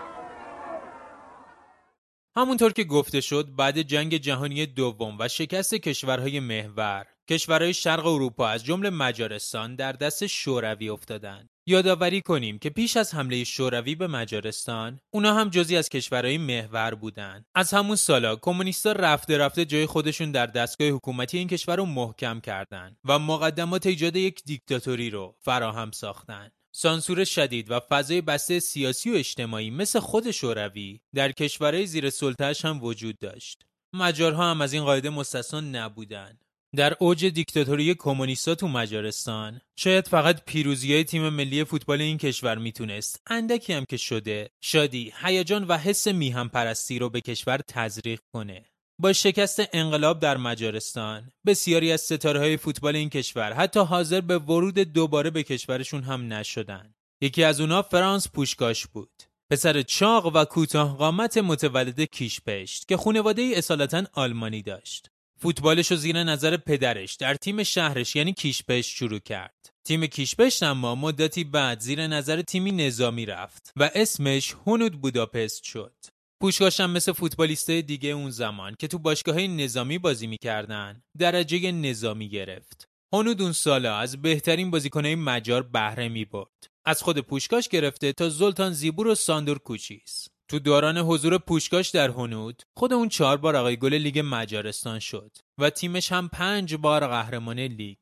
همونطور 2.35 2.73
که 2.73 2.83
گفته 2.83 3.21
شد 3.21 3.55
بعد 3.55 3.81
جنگ 3.81 4.17
جهانی 4.17 4.65
دوم 4.65 5.17
و 5.19 5.27
شکست 5.27 5.73
کشورهای 5.73 6.39
محور 6.39 7.05
کشورهای 7.29 7.73
شرق 7.73 8.05
اروپا 8.05 8.47
از 8.47 8.65
جمله 8.65 8.89
مجارستان 8.89 9.75
در 9.75 9.91
دست 9.91 10.27
شوروی 10.27 10.89
افتادند 10.89 11.49
یادآوری 11.68 12.20
کنیم 12.20 12.58
که 12.58 12.70
پیش 12.70 12.96
از 12.96 13.14
حمله 13.14 13.44
شوروی 13.44 13.94
به 13.94 14.06
مجارستان 14.06 15.00
اونا 15.10 15.34
هم 15.34 15.48
جزی 15.48 15.76
از 15.76 15.88
کشورهای 15.88 16.38
محور 16.38 16.94
بودند 16.94 17.46
از 17.54 17.74
همون 17.74 17.96
سالا 17.96 18.36
کمونیستا 18.36 18.92
رفته 18.92 19.38
رفته 19.38 19.64
جای 19.64 19.86
خودشون 19.86 20.32
در 20.32 20.46
دستگاه 20.46 20.88
حکومتی 20.88 21.38
این 21.38 21.48
کشور 21.48 21.76
رو 21.76 21.84
محکم 21.84 22.40
کردند 22.40 22.96
و 23.04 23.18
مقدمات 23.18 23.86
ایجاد 23.86 24.16
یک 24.16 24.42
دیکتاتوری 24.44 25.10
رو 25.10 25.34
فراهم 25.40 25.90
ساختند 25.90 26.52
سانسور 26.72 27.24
شدید 27.24 27.70
و 27.70 27.80
فضای 27.80 28.20
بسته 28.20 28.60
سیاسی 28.60 29.10
و 29.10 29.14
اجتماعی 29.14 29.70
مثل 29.70 30.00
خود 30.00 30.30
شوروی 30.30 31.00
در 31.14 31.32
کشورهای 31.32 31.86
زیر 31.86 32.10
سلطهش 32.10 32.64
هم 32.64 32.82
وجود 32.82 33.18
داشت. 33.18 33.66
مجارها 33.92 34.50
هم 34.50 34.60
از 34.60 34.72
این 34.72 34.84
قاعده 34.84 35.10
مستثنا 35.10 35.60
نبودند. 35.60 36.44
در 36.76 36.96
اوج 37.00 37.26
دیکتاتوری 37.26 37.94
کمونیستا 37.94 38.54
تو 38.54 38.68
مجارستان. 38.68 39.60
شاید 39.76 40.08
فقط 40.08 40.44
پیروزی 40.44 40.94
های 40.94 41.04
تیم 41.04 41.28
ملی 41.28 41.64
فوتبال 41.64 42.00
این 42.00 42.18
کشور 42.18 42.58
می‌تونست. 42.58 43.22
اندکی 43.26 43.72
هم 43.72 43.84
که 43.84 43.96
شده. 43.96 44.50
شادی 44.60 45.12
هیجان 45.22 45.64
و 45.64 45.76
حس 45.76 46.08
میهم 46.08 46.48
پرستی 46.48 46.98
رو 46.98 47.10
به 47.10 47.20
کشور 47.20 47.60
تزریق 47.68 48.20
کنه. 48.32 48.64
با 49.00 49.12
شکست 49.12 49.62
انقلاب 49.72 50.20
در 50.20 50.36
مجارستان. 50.36 51.30
بسیاری 51.46 51.92
از 51.92 52.00
ستاره 52.00 52.40
های 52.40 52.56
فوتبال 52.56 52.96
این 52.96 53.10
کشور 53.10 53.52
حتی 53.52 53.80
حاضر 53.80 54.20
به 54.20 54.38
ورود 54.38 54.78
دوباره 54.78 55.30
به 55.30 55.42
کشورشون 55.42 56.02
هم 56.02 56.32
نشدن. 56.32 56.94
یکی 57.22 57.44
از 57.44 57.60
اونا 57.60 57.82
فرانس 57.82 58.28
پوشکاش 58.28 58.86
بود. 58.86 59.22
پسر 59.50 59.82
چاق 59.82 60.36
و 60.36 60.44
کوتاه 60.44 60.96
قامت 60.96 61.38
متولد 61.38 62.00
کیشپشت 62.00 62.88
که 62.88 62.96
خانواده 62.96 63.42
ای 63.42 63.54
اصالتا 63.54 64.02
آلمانی 64.12 64.62
داشت. 64.62 65.10
فوتبالش 65.40 65.90
رو 65.90 65.96
زیر 65.96 66.22
نظر 66.22 66.56
پدرش 66.56 67.14
در 67.14 67.34
تیم 67.34 67.62
شهرش 67.62 68.16
یعنی 68.16 68.32
کیشپشت 68.32 68.96
شروع 68.96 69.18
کرد 69.18 69.70
تیم 69.84 70.06
کیشپشت 70.06 70.62
اما 70.62 70.94
مدتی 70.94 71.44
بعد 71.44 71.80
زیر 71.80 72.06
نظر 72.06 72.42
تیمی 72.42 72.72
نظامی 72.72 73.26
رفت 73.26 73.72
و 73.76 73.90
اسمش 73.94 74.52
هونود 74.66 75.00
بوداپست 75.00 75.64
شد 75.64 75.94
پوشکاش 76.40 76.80
هم 76.80 76.90
مثل 76.90 77.12
فوتبالیست 77.12 77.70
دیگه 77.70 78.10
اون 78.10 78.30
زمان 78.30 78.74
که 78.78 78.88
تو 78.88 78.98
باشگاه 78.98 79.40
نظامی 79.40 79.98
بازی 79.98 80.26
می‌کردن 80.26 81.02
درجه 81.18 81.72
نظامی 81.72 82.28
گرفت. 82.28 82.88
هنود 83.12 83.42
اون 83.42 83.52
سالا 83.52 83.96
از 83.96 84.22
بهترین 84.22 84.70
بازیکنهای 84.70 85.14
مجار 85.14 85.62
بهره 85.62 86.08
می 86.08 86.24
برد. 86.24 86.66
از 86.84 87.02
خود 87.02 87.18
پوشکاش 87.18 87.68
گرفته 87.68 88.12
تا 88.12 88.28
زلطان 88.28 88.72
زیبور 88.72 89.06
و 89.06 89.14
ساندور 89.14 89.58
کوچیس. 89.58 90.28
تو 90.50 90.58
دوران 90.58 90.98
حضور 90.98 91.38
پوشکاش 91.38 91.88
در 91.88 92.10
هنود 92.10 92.62
خود 92.76 92.92
اون 92.92 93.08
چهار 93.08 93.36
بار 93.36 93.56
آقای 93.56 93.76
گل 93.76 93.94
لیگ 93.94 94.22
مجارستان 94.24 94.98
شد 94.98 95.36
و 95.58 95.70
تیمش 95.70 96.12
هم 96.12 96.28
پنج 96.28 96.74
بار 96.74 97.06
قهرمان 97.06 97.60
لیگ. 97.60 97.98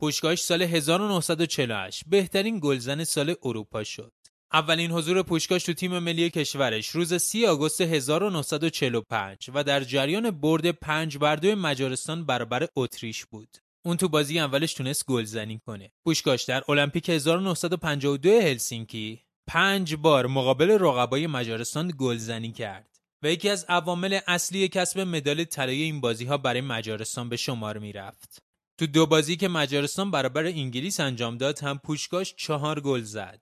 پوشکاش 0.00 0.42
سال 0.42 0.62
1948 0.62 2.04
بهترین 2.06 2.60
گلزن 2.62 3.04
سال 3.04 3.34
اروپا 3.42 3.84
شد. 3.84 4.12
اولین 4.52 4.90
حضور 4.90 5.22
پوشکاش 5.22 5.64
تو 5.64 5.72
تیم 5.72 5.98
ملی 5.98 6.30
کشورش 6.30 6.88
روز 6.88 7.14
30 7.14 7.46
آگوست 7.46 7.80
1945 7.80 9.50
و 9.54 9.64
در 9.64 9.84
جریان 9.84 10.30
برد 10.30 10.70
پنج 10.70 11.18
بر 11.18 11.54
مجارستان 11.54 12.26
برابر 12.26 12.66
اتریش 12.76 13.24
بود. 13.24 13.48
اون 13.84 13.96
تو 13.96 14.08
بازی 14.08 14.38
اولش 14.38 14.74
تونست 14.74 15.06
گلزنی 15.06 15.60
کنه. 15.66 15.92
پوشکاش 16.04 16.42
در 16.44 16.62
المپیک 16.68 17.10
1952 17.10 18.30
هلسینکی 18.30 19.22
پنج 19.52 19.94
بار 19.94 20.26
مقابل 20.26 20.70
رقبای 20.70 21.26
مجارستان 21.26 21.92
گلزنی 21.98 22.52
کرد 22.52 23.00
و 23.22 23.30
یکی 23.30 23.48
از 23.48 23.64
عوامل 23.68 24.18
اصلی 24.26 24.68
کسب 24.68 25.00
مدال 25.00 25.44
طلای 25.44 25.82
این 25.82 26.00
بازی 26.00 26.24
ها 26.24 26.36
برای 26.36 26.60
مجارستان 26.60 27.28
به 27.28 27.36
شمار 27.36 27.78
می 27.78 27.92
رفت. 27.92 28.42
تو 28.78 28.86
دو 28.86 29.06
بازی 29.06 29.36
که 29.36 29.48
مجارستان 29.48 30.10
برابر 30.10 30.46
انگلیس 30.46 31.00
انجام 31.00 31.36
داد 31.36 31.58
هم 31.58 31.78
پوشکاش 31.78 32.34
چهار 32.36 32.80
گل 32.80 33.02
زد. 33.02 33.40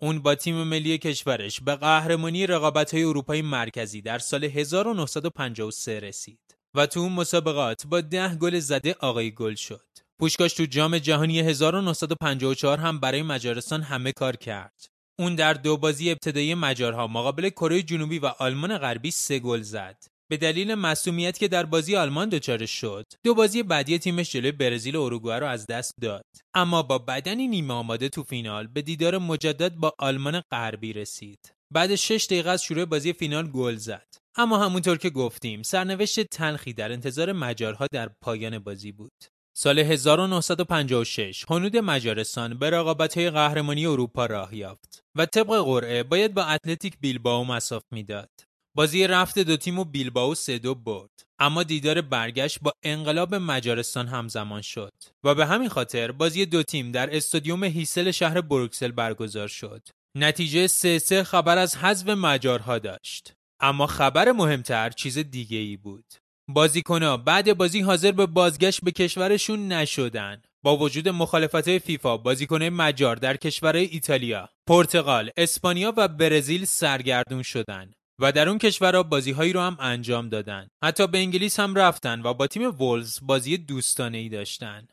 اون 0.00 0.18
با 0.18 0.34
تیم 0.34 0.62
ملی 0.62 0.98
کشورش 0.98 1.60
به 1.60 1.76
قهرمانی 1.76 2.46
رقابت‌های 2.46 3.02
اروپای 3.02 3.42
مرکزی 3.42 4.02
در 4.02 4.18
سال 4.18 4.44
1953 4.44 6.00
رسید 6.00 6.56
و 6.74 6.86
تو 6.86 7.00
اون 7.00 7.12
مسابقات 7.12 7.86
با 7.86 8.00
ده 8.00 8.34
گل 8.34 8.58
زده 8.58 8.96
آقای 9.00 9.30
گل 9.30 9.54
شد. 9.54 9.86
پوشکاش 10.18 10.54
تو 10.54 10.64
جام 10.64 10.98
جهانی 10.98 11.40
1954 11.40 12.78
هم 12.78 13.00
برای 13.00 13.22
مجارستان 13.22 13.82
همه 13.82 14.12
کار 14.12 14.36
کرد. 14.36 14.99
اون 15.20 15.34
در 15.34 15.54
دو 15.54 15.76
بازی 15.76 16.10
ابتدایی 16.10 16.54
مجارها 16.54 17.06
مقابل 17.06 17.48
کره 17.48 17.82
جنوبی 17.82 18.18
و 18.18 18.26
آلمان 18.26 18.78
غربی 18.78 19.10
سه 19.10 19.38
گل 19.38 19.62
زد. 19.62 20.04
به 20.30 20.36
دلیل 20.36 20.74
مسئولیت 20.74 21.38
که 21.38 21.48
در 21.48 21.66
بازی 21.66 21.96
آلمان 21.96 22.28
دچارش 22.28 22.70
شد 22.70 23.06
دو 23.24 23.34
بازی 23.34 23.62
بعدی 23.62 23.98
تیمش 23.98 24.32
جلوی 24.32 24.52
برزیل 24.52 24.96
و 24.96 25.02
اروگوئه 25.02 25.38
رو 25.38 25.46
از 25.46 25.66
دست 25.66 25.94
داد. 26.00 26.24
اما 26.54 26.82
با 26.82 26.98
بدنی 26.98 27.48
نیمه 27.48 27.74
آماده 27.74 28.08
تو 28.08 28.22
فینال 28.22 28.66
به 28.66 28.82
دیدار 28.82 29.18
مجدد 29.18 29.74
با 29.74 29.92
آلمان 29.98 30.42
غربی 30.50 30.92
رسید. 30.92 31.52
بعد 31.72 31.94
6 31.94 32.26
دقیقه 32.26 32.50
از 32.50 32.62
شروع 32.62 32.84
بازی 32.84 33.12
فینال 33.12 33.50
گل 33.50 33.76
زد. 33.76 34.06
اما 34.36 34.64
همونطور 34.64 34.96
که 34.98 35.10
گفتیم 35.10 35.62
سرنوشت 35.62 36.20
تلخی 36.20 36.72
در 36.72 36.92
انتظار 36.92 37.32
مجارها 37.32 37.86
در 37.92 38.10
پایان 38.22 38.58
بازی 38.58 38.92
بود. 38.92 39.39
سال 39.56 39.78
1956 39.78 41.44
هنود 41.50 41.76
مجارستان 41.76 42.58
به 42.58 42.70
رقابت‌های 42.70 43.30
قهرمانی 43.30 43.86
اروپا 43.86 44.26
راه 44.26 44.54
یافت 44.54 45.04
و 45.16 45.26
طبق 45.26 45.64
قرعه 45.64 46.02
باید 46.02 46.34
با 46.34 46.44
اتلتیک 46.44 46.94
بیلبائو 47.00 47.44
مساف 47.44 47.82
می‌داد. 47.90 48.30
بازی 48.76 49.06
رفت 49.06 49.38
دو 49.38 49.56
تیم 49.56 49.78
و 49.78 49.84
بیلباو 49.84 50.34
سه 50.34 50.58
دو 50.58 50.74
برد 50.74 51.10
اما 51.38 51.62
دیدار 51.62 52.00
برگشت 52.00 52.58
با 52.62 52.72
انقلاب 52.82 53.34
مجارستان 53.34 54.06
همزمان 54.08 54.62
شد 54.62 54.92
و 55.24 55.34
به 55.34 55.46
همین 55.46 55.68
خاطر 55.68 56.12
بازی 56.12 56.46
دو 56.46 56.62
تیم 56.62 56.92
در 56.92 57.16
استادیوم 57.16 57.64
هیسل 57.64 58.10
شهر 58.10 58.40
بروکسل 58.40 58.90
برگزار 58.90 59.48
شد. 59.48 59.88
نتیجه 60.16 60.66
سه 60.66 60.98
سه 60.98 61.24
خبر 61.24 61.58
از 61.58 61.76
حذف 61.76 62.08
مجارها 62.08 62.78
داشت. 62.78 63.32
اما 63.60 63.86
خبر 63.86 64.32
مهمتر 64.32 64.90
چیز 64.90 65.18
دیگه 65.18 65.58
ای 65.58 65.76
بود. 65.76 66.04
بازیکنها 66.52 67.16
بعد 67.16 67.56
بازی 67.56 67.80
حاضر 67.80 68.12
به 68.12 68.26
بازگشت 68.26 68.80
به 68.84 68.90
کشورشون 68.90 69.72
نشدن. 69.72 70.42
با 70.62 70.76
وجود 70.76 71.08
مخالفت 71.08 71.78
فیفا 71.78 72.16
بازیکن 72.16 72.62
مجار 72.62 73.16
در 73.16 73.36
کشورهای 73.36 73.84
ایتالیا، 73.84 74.48
پرتغال، 74.66 75.30
اسپانیا 75.36 75.92
و 75.96 76.08
برزیل 76.08 76.64
سرگردون 76.64 77.42
شدند 77.42 77.94
و 78.18 78.32
در 78.32 78.48
اون 78.48 78.58
کشورها 78.58 79.02
بازی 79.02 79.30
هایی 79.30 79.52
رو 79.52 79.60
هم 79.60 79.76
انجام 79.80 80.28
دادن. 80.28 80.68
حتی 80.84 81.06
به 81.06 81.18
انگلیس 81.18 81.60
هم 81.60 81.74
رفتن 81.74 82.22
و 82.22 82.34
با 82.34 82.46
تیم 82.46 82.62
وولز 82.62 83.18
بازی 83.22 83.58
دوستانه 83.58 84.18
ای 84.18 84.28
داشتن. 84.28 84.88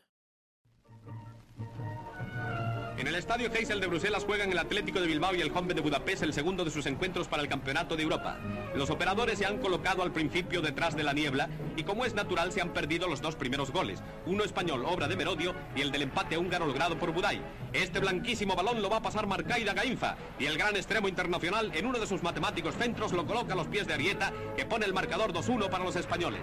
En 3.08 3.14
el 3.14 3.20
estadio 3.20 3.50
Heysel 3.50 3.80
de 3.80 3.86
Bruselas 3.86 4.26
juegan 4.26 4.52
el 4.52 4.58
Atlético 4.58 5.00
de 5.00 5.06
Bilbao 5.06 5.34
y 5.34 5.40
el 5.40 5.50
Honved 5.50 5.74
de 5.74 5.80
Budapest 5.80 6.22
el 6.24 6.34
segundo 6.34 6.62
de 6.62 6.70
sus 6.70 6.84
encuentros 6.84 7.26
para 7.26 7.40
el 7.40 7.48
Campeonato 7.48 7.96
de 7.96 8.02
Europa. 8.02 8.36
Los 8.74 8.90
operadores 8.90 9.38
se 9.38 9.46
han 9.46 9.56
colocado 9.60 10.02
al 10.02 10.12
principio 10.12 10.60
detrás 10.60 10.94
de 10.94 11.04
la 11.04 11.14
niebla 11.14 11.48
y 11.74 11.84
como 11.84 12.04
es 12.04 12.12
natural 12.12 12.52
se 12.52 12.60
han 12.60 12.74
perdido 12.74 13.08
los 13.08 13.22
dos 13.22 13.34
primeros 13.34 13.70
goles, 13.70 14.02
uno 14.26 14.44
español 14.44 14.84
obra 14.84 15.08
de 15.08 15.16
Merodio 15.16 15.54
y 15.74 15.80
el 15.80 15.90
del 15.90 16.02
empate 16.02 16.36
húngaro 16.36 16.66
logrado 16.66 16.98
por 16.98 17.14
Budai. 17.14 17.40
Este 17.72 17.98
blanquísimo 17.98 18.54
balón 18.54 18.82
lo 18.82 18.90
va 18.90 18.98
a 18.98 19.02
pasar 19.02 19.26
Marcaida 19.26 19.72
Gainfa 19.72 20.18
y 20.38 20.44
el 20.44 20.58
gran 20.58 20.76
extremo 20.76 21.08
internacional 21.08 21.72
en 21.74 21.86
uno 21.86 21.98
de 21.98 22.06
sus 22.06 22.22
matemáticos 22.22 22.74
centros 22.74 23.12
lo 23.12 23.26
coloca 23.26 23.54
a 23.54 23.56
los 23.56 23.68
pies 23.68 23.86
de 23.86 23.94
Arieta 23.94 24.34
que 24.54 24.66
pone 24.66 24.84
el 24.84 24.92
marcador 24.92 25.32
2-1 25.32 25.70
para 25.70 25.82
los 25.82 25.96
españoles. 25.96 26.42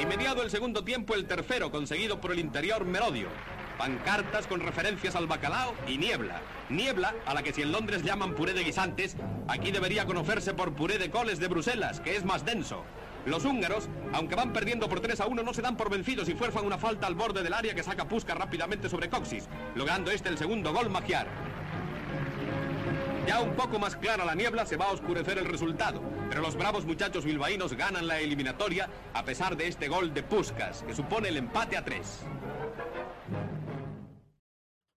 Y 0.00 0.06
mediado 0.06 0.42
el 0.42 0.50
segundo 0.50 0.84
tiempo, 0.84 1.14
el 1.14 1.26
tercero 1.26 1.70
conseguido 1.70 2.18
por 2.18 2.32
el 2.32 2.38
interior 2.38 2.86
Merodio. 2.86 3.28
Pancartas 3.78 4.48
con 4.48 4.58
referencias 4.58 5.14
al 5.14 5.28
bacalao 5.28 5.72
y 5.86 5.98
niebla. 5.98 6.40
Niebla, 6.68 7.14
a 7.24 7.32
la 7.32 7.44
que 7.44 7.52
si 7.52 7.62
en 7.62 7.70
Londres 7.70 8.02
llaman 8.02 8.34
puré 8.34 8.52
de 8.52 8.64
guisantes, 8.64 9.16
aquí 9.46 9.70
debería 9.70 10.04
conocerse 10.04 10.52
por 10.52 10.72
puré 10.72 10.98
de 10.98 11.10
coles 11.10 11.38
de 11.38 11.46
Bruselas, 11.46 12.00
que 12.00 12.16
es 12.16 12.24
más 12.24 12.44
denso. 12.44 12.84
Los 13.24 13.44
húngaros, 13.44 13.88
aunque 14.12 14.34
van 14.34 14.52
perdiendo 14.52 14.88
por 14.88 15.00
3 15.00 15.20
a 15.20 15.26
1, 15.26 15.42
no 15.44 15.54
se 15.54 15.62
dan 15.62 15.76
por 15.76 15.90
vencidos 15.90 16.28
y 16.28 16.34
fuerzan 16.34 16.66
una 16.66 16.76
falta 16.76 17.06
al 17.06 17.14
borde 17.14 17.44
del 17.44 17.52
área 17.52 17.74
que 17.74 17.84
saca 17.84 18.08
Pusca 18.08 18.34
rápidamente 18.34 18.88
sobre 18.88 19.08
Coxis, 19.08 19.48
logrando 19.76 20.10
este 20.10 20.28
el 20.28 20.38
segundo 20.38 20.72
gol 20.72 20.90
magiar. 20.90 21.28
Ya 23.28 23.40
un 23.40 23.54
poco 23.54 23.78
más 23.78 23.94
clara 23.94 24.24
la 24.24 24.34
niebla 24.34 24.66
se 24.66 24.76
va 24.76 24.86
a 24.86 24.92
oscurecer 24.92 25.38
el 25.38 25.44
resultado, 25.44 26.02
pero 26.28 26.40
los 26.40 26.56
bravos 26.56 26.84
muchachos 26.84 27.24
bilbaínos 27.24 27.74
ganan 27.74 28.08
la 28.08 28.18
eliminatoria 28.18 28.88
a 29.14 29.22
pesar 29.22 29.56
de 29.56 29.68
este 29.68 29.86
gol 29.86 30.14
de 30.14 30.22
Puskas, 30.24 30.82
que 30.82 30.94
supone 30.94 31.28
el 31.28 31.36
empate 31.36 31.76
a 31.76 31.84
3. 31.84 32.26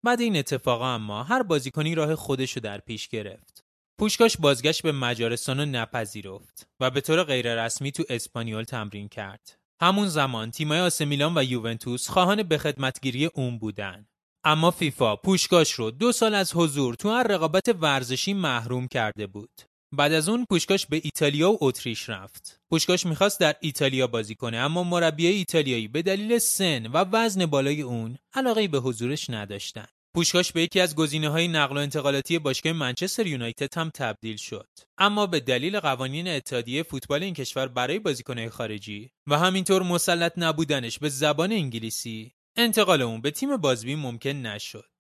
بعد 0.03 0.21
این 0.21 0.37
اتفاق 0.37 0.83
اما 0.83 1.23
هر 1.23 1.43
بازیکنی 1.43 1.95
راه 1.95 2.17
خودش 2.17 2.53
رو 2.53 2.63
در 2.63 2.79
پیش 2.79 3.09
گرفت. 3.09 3.65
پوشکاش 3.99 4.37
بازگشت 4.37 4.83
به 4.83 4.93
مجارستان 4.93 5.61
رو 5.61 5.67
نپذیرفت 5.67 6.69
و 6.81 6.91
به 6.91 7.01
طور 7.01 7.25
غیررسمی 7.25 7.93
تو 7.93 8.05
اسپانیول 8.09 8.65
تمرین 8.65 9.09
کرد. 9.09 9.59
همون 9.81 10.09
زمان 10.09 10.51
تیمای 10.51 10.81
آسه 10.81 11.05
میلان 11.05 11.39
و 11.39 11.45
یوونتوس 11.45 12.09
خواهان 12.09 12.43
به 12.43 12.59
خدمتگیری 12.59 13.27
اون 13.27 13.59
بودن. 13.59 14.07
اما 14.45 14.71
فیفا 14.71 15.17
پوشکاش 15.17 15.73
رو 15.73 15.91
دو 15.91 16.13
سال 16.13 16.35
از 16.35 16.53
حضور 16.55 16.95
تو 16.95 17.11
هر 17.11 17.23
رقابت 17.23 17.77
ورزشی 17.81 18.33
محروم 18.33 18.89
کرده 18.89 19.27
بود. 19.27 19.70
بعد 19.93 20.13
از 20.13 20.29
اون 20.29 20.47
پوشکاش 20.51 20.87
به 20.87 21.01
ایتالیا 21.05 21.53
و 21.53 21.59
اتریش 21.61 22.09
رفت. 22.09 22.61
پوشکاش 22.71 23.07
می‌خواست 23.07 23.41
در 23.41 23.57
ایتالیا 23.61 24.07
بازی 24.07 24.35
کنه 24.35 24.57
اما 24.57 24.85
مربی 24.85 25.27
ایتالیایی 25.27 25.89
به 25.89 26.03
دلیل 26.03 26.39
سن 26.39 26.87
و 26.87 27.05
وزن 27.13 27.47
بالای 27.47 27.83
اون 27.83 28.19
علاقه 28.35 28.69
به 28.69 28.79
حضورش 28.79 29.31
نداشتن. 29.31 29.87
پوشکاش 30.15 30.53
به 30.53 30.63
یکی 30.63 30.81
از 30.81 30.95
گزینه 30.95 31.29
های 31.29 31.49
نقل 31.49 31.77
و 31.77 31.81
انتقالاتی 31.81 32.39
باشگاه 32.39 32.73
منچستر 32.73 33.27
یونایتد 33.27 33.79
هم 33.79 33.91
تبدیل 33.95 34.37
شد 34.37 34.69
اما 34.99 35.27
به 35.27 35.41
دلیل 35.41 35.81
قوانین 35.81 36.29
اتحادیه 36.29 36.83
فوتبال 36.83 37.23
این 37.23 37.35
کشور 37.35 37.69
برای 37.69 37.99
بازیکنهای 37.99 38.49
خارجی 38.49 39.11
و 39.27 39.39
همینطور 39.39 39.83
مسلط 39.83 40.33
نبودنش 40.37 40.99
به 40.99 41.09
زبان 41.09 41.53
انگلیسی 41.53 42.33
انتقال 42.57 43.03
اون 43.03 43.21
به 43.21 43.31
تیم 43.31 43.57
بازبی 43.57 43.95
ممکن 43.95 44.31
نشد 44.31 44.91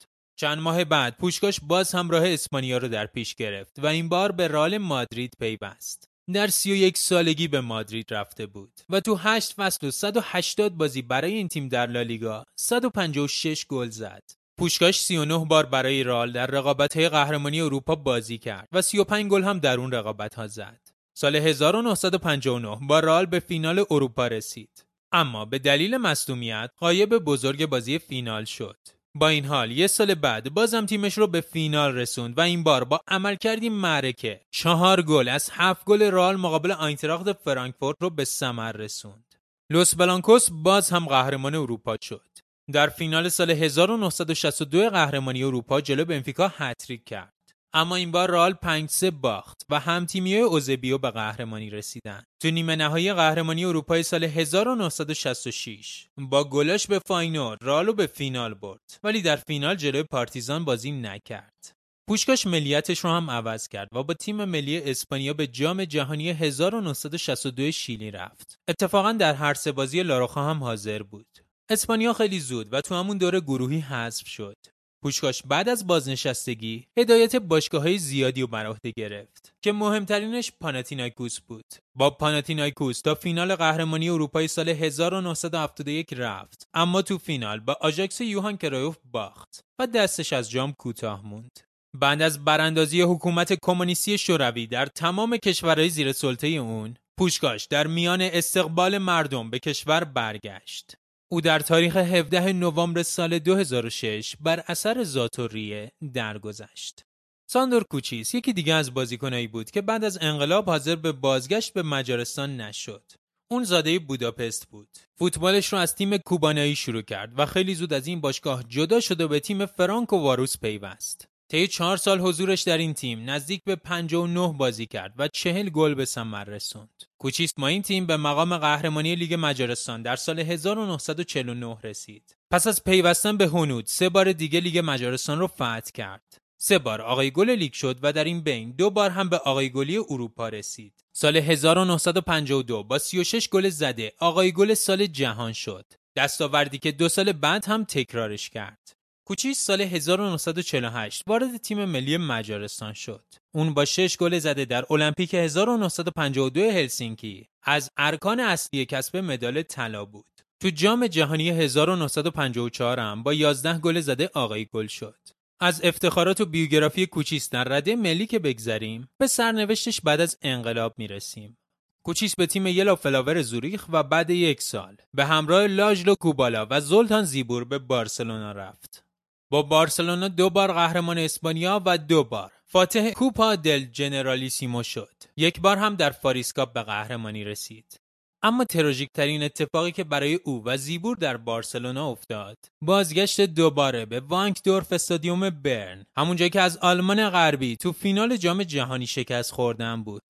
چند 0.41 0.59
ماه 0.59 0.85
بعد 0.85 1.17
پوشکاش 1.17 1.61
باز 1.63 1.95
هم 1.95 2.11
راه 2.11 2.29
اسپانیا 2.29 2.79
رو 2.79 2.89
در 2.89 3.07
پیش 3.07 3.35
گرفت 3.35 3.79
و 3.79 3.87
این 3.87 4.09
بار 4.09 4.33
به 4.33 4.49
رال 4.49 4.79
مادرید 4.79 5.33
پیوست 5.41 6.09
در 6.33 6.47
31 6.47 6.99
سالگی 6.99 7.49
به 7.49 7.61
مادرید 7.61 8.15
رفته 8.15 8.47
بود 8.47 8.73
و 8.91 9.01
تو 9.01 9.15
8 9.15 9.53
فصل 9.53 9.87
و 9.87 9.91
180 9.91 10.77
بازی 10.77 11.03
برای 11.03 11.35
این 11.35 11.49
تیم 11.49 11.69
در 11.69 11.87
لالیگا 11.87 12.45
156 12.57 13.67
گل 13.67 13.89
زد 13.89 14.23
پوشکاش 14.59 15.01
39 15.01 15.45
بار 15.45 15.67
برای 15.67 16.03
رال 16.03 16.33
در 16.33 16.47
رقابت 16.47 16.97
های 16.97 17.09
قهرمانی 17.09 17.61
اروپا 17.61 17.95
بازی 17.95 18.39
کرد 18.39 18.69
و 18.73 18.83
35 18.83 19.31
گل 19.31 19.43
هم 19.43 19.59
در 19.59 19.81
اون 19.81 19.93
رقابت 19.93 20.35
ها 20.35 20.47
زد. 20.47 20.81
سال 21.15 21.37
1959 21.37 22.79
با 22.83 23.01
رال 23.01 23.27
به 23.27 23.41
فینال 23.41 23.85
اروپا 23.91 24.27
رسید. 24.27 24.85
اما 25.13 25.45
به 25.45 25.59
دلیل 25.59 25.97
مصدومیت 25.97 26.71
قایب 26.77 27.19
بزرگ 27.19 27.67
بازی 27.67 27.99
فینال 27.99 28.45
شد. 28.45 29.00
با 29.15 29.29
این 29.29 29.45
حال 29.45 29.71
یه 29.71 29.87
سال 29.87 30.15
بعد 30.15 30.55
بازم 30.55 30.87
تیمش 30.87 31.19
رو 31.19 31.27
به 31.27 31.41
فینال 31.41 31.95
رسوند 31.95 32.39
و 32.39 32.41
این 32.41 32.63
بار 32.63 32.85
با 32.85 33.01
عمل 33.09 33.35
کردیم 33.35 33.73
معرکه 33.73 34.41
چهار 34.51 35.03
گل 35.03 35.29
از 35.29 35.51
هفت 35.53 35.85
گل 35.85 36.11
رال 36.11 36.37
مقابل 36.37 36.73
آینتراخت 36.73 37.33
فرانکفورت 37.33 37.97
رو 38.01 38.11
به 38.11 38.25
ثمر 38.25 38.73
رسوند. 38.73 39.35
لوس 39.71 39.95
بلانکوس 39.95 40.49
باز 40.51 40.91
هم 40.91 41.07
قهرمان 41.07 41.55
اروپا 41.55 41.97
شد. 42.03 42.29
در 42.73 42.89
فینال 42.89 43.29
سال 43.29 43.51
1962 43.51 44.91
قهرمانی 44.91 45.45
اروپا 45.45 45.81
جلو 45.81 46.05
بنفیکا 46.05 46.53
هتریک 46.57 47.05
کرد. 47.05 47.40
اما 47.73 47.97
این 47.97 48.11
بار 48.11 48.31
رال 48.31 48.53
5 48.53 48.91
3 48.91 49.11
باخت 49.11 49.63
و 49.71 49.81
هم 49.81 50.07
تیمی 50.07 50.37
اوزبیو 50.37 50.99
به 50.99 51.11
قهرمانی 51.11 51.71
رسیدن. 51.71 52.23
تو 52.43 52.51
نیمه 52.51 52.77
نهایی 52.77 53.13
قهرمانی 53.13 53.65
اروپای 53.65 54.03
سال 54.03 54.25
1966 54.25 56.07
با 56.19 56.45
گل‌هاش 56.45 56.87
به 56.87 57.01
فاینور 57.07 57.59
رالو 57.63 57.93
به 57.93 58.07
فینال 58.07 58.55
برد 58.55 58.99
ولی 59.05 59.23
در 59.23 59.37
فینال 59.37 59.75
جلوی 59.75 60.03
پارتیزان 60.03 60.65
بازی 60.65 60.93
نکرد. 60.93 61.73
پوشکاش 62.09 62.47
ملیتش 62.47 62.99
رو 62.99 63.11
هم 63.11 63.31
عوض 63.31 63.69
کرد 63.69 63.89
و 63.93 64.03
با 64.03 64.15
تیم 64.15 64.45
ملی 64.45 64.91
اسپانیا 64.91 65.35
به 65.35 65.47
جام 65.47 65.85
جهانی 65.85 66.31
1962 66.31 67.71
شیلی 67.71 68.11
رفت. 68.11 68.59
اتفاقا 68.69 69.13
در 69.13 69.35
هر 69.35 69.55
سه 69.55 69.73
بازی 69.73 70.03
لاروخا 70.03 70.51
هم 70.51 70.65
حاضر 70.65 71.03
بود. 71.03 71.27
اسپانیا 71.71 72.13
خیلی 72.13 72.41
زود 72.41 72.73
و 72.73 72.81
تو 72.81 72.95
همون 72.95 73.19
دور 73.19 73.41
گروهی 73.41 73.79
حذف 73.81 74.29
شد. 74.29 74.57
پوشکاش 75.03 75.43
بعد 75.43 75.69
از 75.69 75.87
بازنشستگی 75.87 76.87
هدایت 76.99 77.37
باشگاه 77.37 77.83
های 77.83 77.99
زیادی 77.99 78.41
رو 78.41 78.47
بر 78.47 78.67
عهده 78.67 78.93
گرفت 78.97 79.53
که 79.63 79.73
مهمترینش 79.73 80.53
پاناتینایکوس 80.61 81.41
بود. 81.41 81.65
با 81.95 82.11
پاناتینایکوس 82.11 83.01
تا 83.01 83.15
فینال 83.15 83.55
قهرمانی 83.55 84.09
اروپای 84.11 84.49
سال 84.49 84.69
1971 84.69 86.15
رفت 86.17 86.69
اما 86.75 87.03
تو 87.03 87.19
فینال 87.19 87.61
با 87.61 87.77
آژاکس 87.81 88.21
یوهان 88.21 88.57
کرایوف 88.57 88.97
باخت 89.13 89.61
و 89.81 89.87
دستش 89.87 90.33
از 90.33 90.51
جام 90.51 90.73
کوتاه 90.73 91.27
موند. 91.27 91.61
بعد 91.97 92.23
از 92.23 92.45
براندازی 92.45 93.03
حکومت 93.03 93.53
کمونیستی 93.63 94.19
شوروی 94.19 94.67
در 94.67 94.87
تمام 94.87 95.37
کشورهای 95.37 95.89
زیر 95.89 96.13
سلطه 96.13 96.47
اون 96.47 96.97
پوشکاش 97.19 97.67
در 97.67 97.87
میان 97.87 98.23
استقبال 98.23 98.99
مردم 98.99 99.51
به 99.51 99.59
کشور 99.59 100.05
برگشت. 100.05 101.00
او 101.33 101.41
در 101.41 101.61
تاریخ 101.61 101.97
17 101.97 102.53
نوامبر 102.53 103.03
سال 103.03 103.39
2006 103.39 104.37
بر 104.41 104.65
اثر 104.67 105.05
ذات‌الریه 105.05 105.93
درگذشت. 106.15 107.05
ساندور 107.51 107.85
کوچیس 107.85 108.35
یکی 108.35 108.53
دیگه 108.53 108.75
از 108.75 108.95
بازیکنایی 108.95 109.47
بود 109.47 109.71
که 109.71 109.83
بعد 109.83 110.05
از 110.05 110.19
انقلاب 110.21 110.67
حاضر 110.67 110.97
به 110.97 111.13
بازگشت 111.13 111.73
به 111.73 111.83
مجارستان 111.83 112.61
نشد. 112.61 113.13
اون 113.51 113.65
زاده 113.65 113.99
بوداپست 113.99 114.67
بود. 114.71 114.89
فوتبالش 115.19 115.73
رو 115.73 115.79
از 115.79 115.95
تیم 115.95 116.17
کوبانایی 116.17 116.77
شروع 116.77 117.03
کرد 117.03 117.39
و 117.39 117.47
خیلی 117.47 117.75
زود 117.75 117.93
از 117.93 118.07
این 118.07 118.21
باشگاه 118.21 118.65
جدا 118.69 119.01
شد 119.01 119.21
و 119.21 119.29
به 119.29 119.41
تیم 119.41 119.67
فرنس 119.67 120.17
واروش 120.17 120.59
پیوست. 120.59 121.29
طی 121.51 121.67
چهار 121.67 121.97
سال 121.97 122.21
حضورش 122.21 122.63
در 122.63 122.79
این 122.79 122.95
تیم 122.95 123.31
نزدیک 123.31 123.65
به 123.65 123.77
59 123.77 124.55
بازی 124.59 124.87
کرد 124.87 125.15
و 125.19 125.29
40 125.29 125.69
گل 125.69 125.95
به 125.95 126.05
ثمر 126.05 126.45
رسوند. 126.45 127.03
کوچیس 127.19 127.59
با 127.59 127.67
این 127.67 127.83
تیم 127.83 128.07
به 128.07 128.17
مقام 128.17 128.59
قهرمانی 128.59 129.15
لیگ 129.15 129.37
مجارستان 129.39 130.03
در 130.03 130.17
سال 130.17 130.39
1949 130.39 131.77
رسید. 131.85 132.37
پس 132.51 132.67
از 132.67 132.85
پیوستن 132.85 133.37
به 133.37 133.47
هونود 133.47 133.87
سه 133.87 134.09
بار 134.09 134.33
دیگه 134.33 134.61
لیگ 134.61 134.83
مجارستان 134.85 135.39
رو 135.39 135.47
فتح 135.47 135.91
کرد. 135.95 136.39
سه 136.59 136.79
بار 136.79 137.03
آقای 137.03 137.31
گل 137.31 137.51
لیگ 137.51 137.73
شد 137.73 137.99
و 138.03 138.13
در 138.13 138.25
این 138.25 138.41
بین 138.41 138.73
دو 138.73 138.91
بار 138.91 139.11
هم 139.11 139.29
به 139.29 139.39
آقای 139.39 139.71
گلی 139.71 139.97
اروپا 139.97 140.49
رسید. 140.49 140.95
سال 141.13 141.37
1952 141.37 142.83
با 142.83 142.99
36 142.99 143.49
گل 143.49 143.69
زده 143.69 144.13
آقای 144.19 144.53
گل 144.53 144.75
سال 144.75 145.07
جهان 145.07 145.53
شد. 145.53 145.87
دستاوردی 146.17 146.79
که 146.79 146.93
دو 146.93 147.09
سال 147.09 147.33
بعد 147.33 147.65
هم 147.65 147.85
تکرارش 147.85 148.51
کرد. 148.51 149.00
کوچیس 149.31 149.59
سال 149.59 149.81
1948 149.81 151.23
وارد 151.27 151.57
تیم 151.57 151.85
ملی 151.85 152.17
مجارستان 152.17 152.93
شد. 152.93 153.25
اون 153.55 153.75
با 153.75 153.85
6 153.85 154.17
گل 154.17 154.39
زده 154.39 154.65
در 154.65 154.85
المپیک 154.91 155.35
1952 155.35 156.61
هلسینکی 156.61 157.49
از 157.63 157.91
ارکان 157.97 158.41
اصلی 158.41 158.87
کسب 158.87 159.17
مدال 159.17 159.63
طلا 159.63 160.05
بود. 160.05 160.25
تو 160.63 160.71
جام 160.71 161.07
جهانی 161.07 161.51
1954 161.51 163.01
هم 163.01 163.23
با 163.23 163.35
11 163.35 163.79
گل 163.79 164.01
زده 164.01 164.31
آقای 164.35 164.67
گل 164.73 164.87
شد. 164.87 165.19
از 165.61 165.81
افتخارات 165.85 166.41
و 166.41 166.47
بیوگرافی 166.47 167.07
کوچیس 167.07 167.51
در 167.51 167.65
رده 167.65 167.97
ملی 167.97 168.27
که 168.27 168.39
بگذریم 168.39 169.09
به 169.19 169.27
سرنوشتش 169.27 170.01
بعد 170.01 170.21
از 170.21 170.39
انقلاب 170.43 170.95
می‌رسیم. 170.99 171.59
کوچیس 172.05 172.35
به 172.37 172.47
تیم 172.47 172.67
یانگ 172.67 172.97
فلوز 172.97 173.43
زوریخ 173.43 173.87
و 173.89 174.03
بعد 174.03 174.31
یک 174.31 174.63
سال 174.63 174.97
به 175.15 175.25
همراه 175.25 175.67
لاسلو 175.67 176.15
کوبالا 176.15 176.67
و 176.71 176.81
زولتان 176.81 177.25
زیبور 177.25 177.65
به 177.65 177.79
بارسلونا 177.79 178.53
رفت. 178.53 179.10
با 179.51 179.63
بارسلونا 179.63 180.29
دو 180.29 180.51
بار 180.51 180.73
قهرمان 180.73 181.19
اسپانیا 181.19 181.83
و 181.87 181.99
دو 181.99 182.25
بار 182.25 182.53
فاتح 182.67 183.11
کوپا 183.11 183.57
دل 183.57 183.85
جنرالیسیمو 183.85 184.83
شد. 184.83 185.15
یک 185.37 185.61
بار 185.61 185.77
هم 185.77 185.95
در 185.95 186.11
Fairs 186.11 186.49
Cup 186.49 186.73
به 186.73 186.83
قهرمانی 186.83 187.45
رسید. 187.45 188.01
اما 188.43 188.65
تراژیک 188.65 189.09
ترین 189.15 189.43
اتفاقی 189.43 189.93
که 189.93 190.05
برای 190.05 190.35
او 190.35 190.63
و 190.65 190.77
زیبور 190.77 191.17
در 191.17 191.37
بارسلونا 191.37 192.11
افتاد 192.11 192.57
بازگشت 192.83 193.41
دوباره 193.41 194.07
به 194.07 194.21
وانکدورف 194.21 194.93
استادیوم 194.93 195.51
برن 195.51 196.07
همونجایی 196.17 196.51
که 196.51 196.61
از 196.61 196.77
آلمان 196.77 197.31
غربی 197.31 197.77
تو 197.77 197.93
فینال 197.93 198.37
جام 198.37 198.63
جهانی 198.63 199.07
شکست 199.07 199.53
خورده 199.53 200.03
بود 200.03 200.23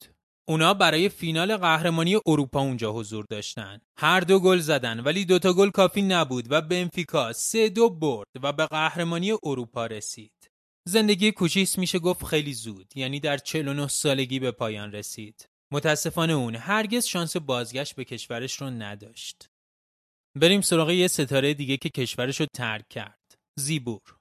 اونا 0.51 0.75
برای 0.75 1.09
فینال 1.09 1.57
قهرمانی 1.57 2.21
اروپا 2.27 2.61
اونجا 2.61 2.93
حضور 2.93 3.25
داشتن. 3.31 3.81
هر 3.99 4.21
دو 4.21 4.41
گل 4.41 4.59
زدن 4.59 5.01
ولی 5.01 5.25
دوتا 5.25 5.53
گل 5.53 5.71
کافی 5.71 6.03
نبود 6.03 6.47
و 6.51 6.61
بنفیکا 6.61 7.33
سه 7.33 7.69
دو 7.69 7.91
برد 7.91 8.29
و 8.43 8.53
به 8.53 8.67
قهرمانی 8.67 9.33
اروپا 9.33 9.87
رسید. 9.87 10.51
زندگی 10.89 11.33
کوچیس 11.33 11.79
میشه 11.79 11.99
گفت 11.99 12.25
خیلی 12.25 12.55
زود 12.55 12.93
یعنی 12.97 13.21
در 13.21 13.39
49 13.39 13.89
سالگی 13.89 14.39
به 14.39 14.51
پایان 14.51 14.93
رسید. 14.93 15.49
متاسفانه 15.73 16.33
اون 16.33 16.57
هرگز 16.57 17.07
شانس 17.07 17.37
بازگشت 17.37 17.95
به 17.95 18.05
کشورش 18.05 18.61
رو 18.61 18.71
نداشت. 18.71 19.49
بریم 20.41 20.61
سراغ 20.61 20.91
یه 20.91 21.09
ستاره 21.09 21.55
دیگه 21.55 21.77
که 21.77 21.89
کشورش 21.89 22.41
رو 22.41 22.47
ترک 22.55 22.89
کرد 22.89 23.35
زیبور 23.59 24.20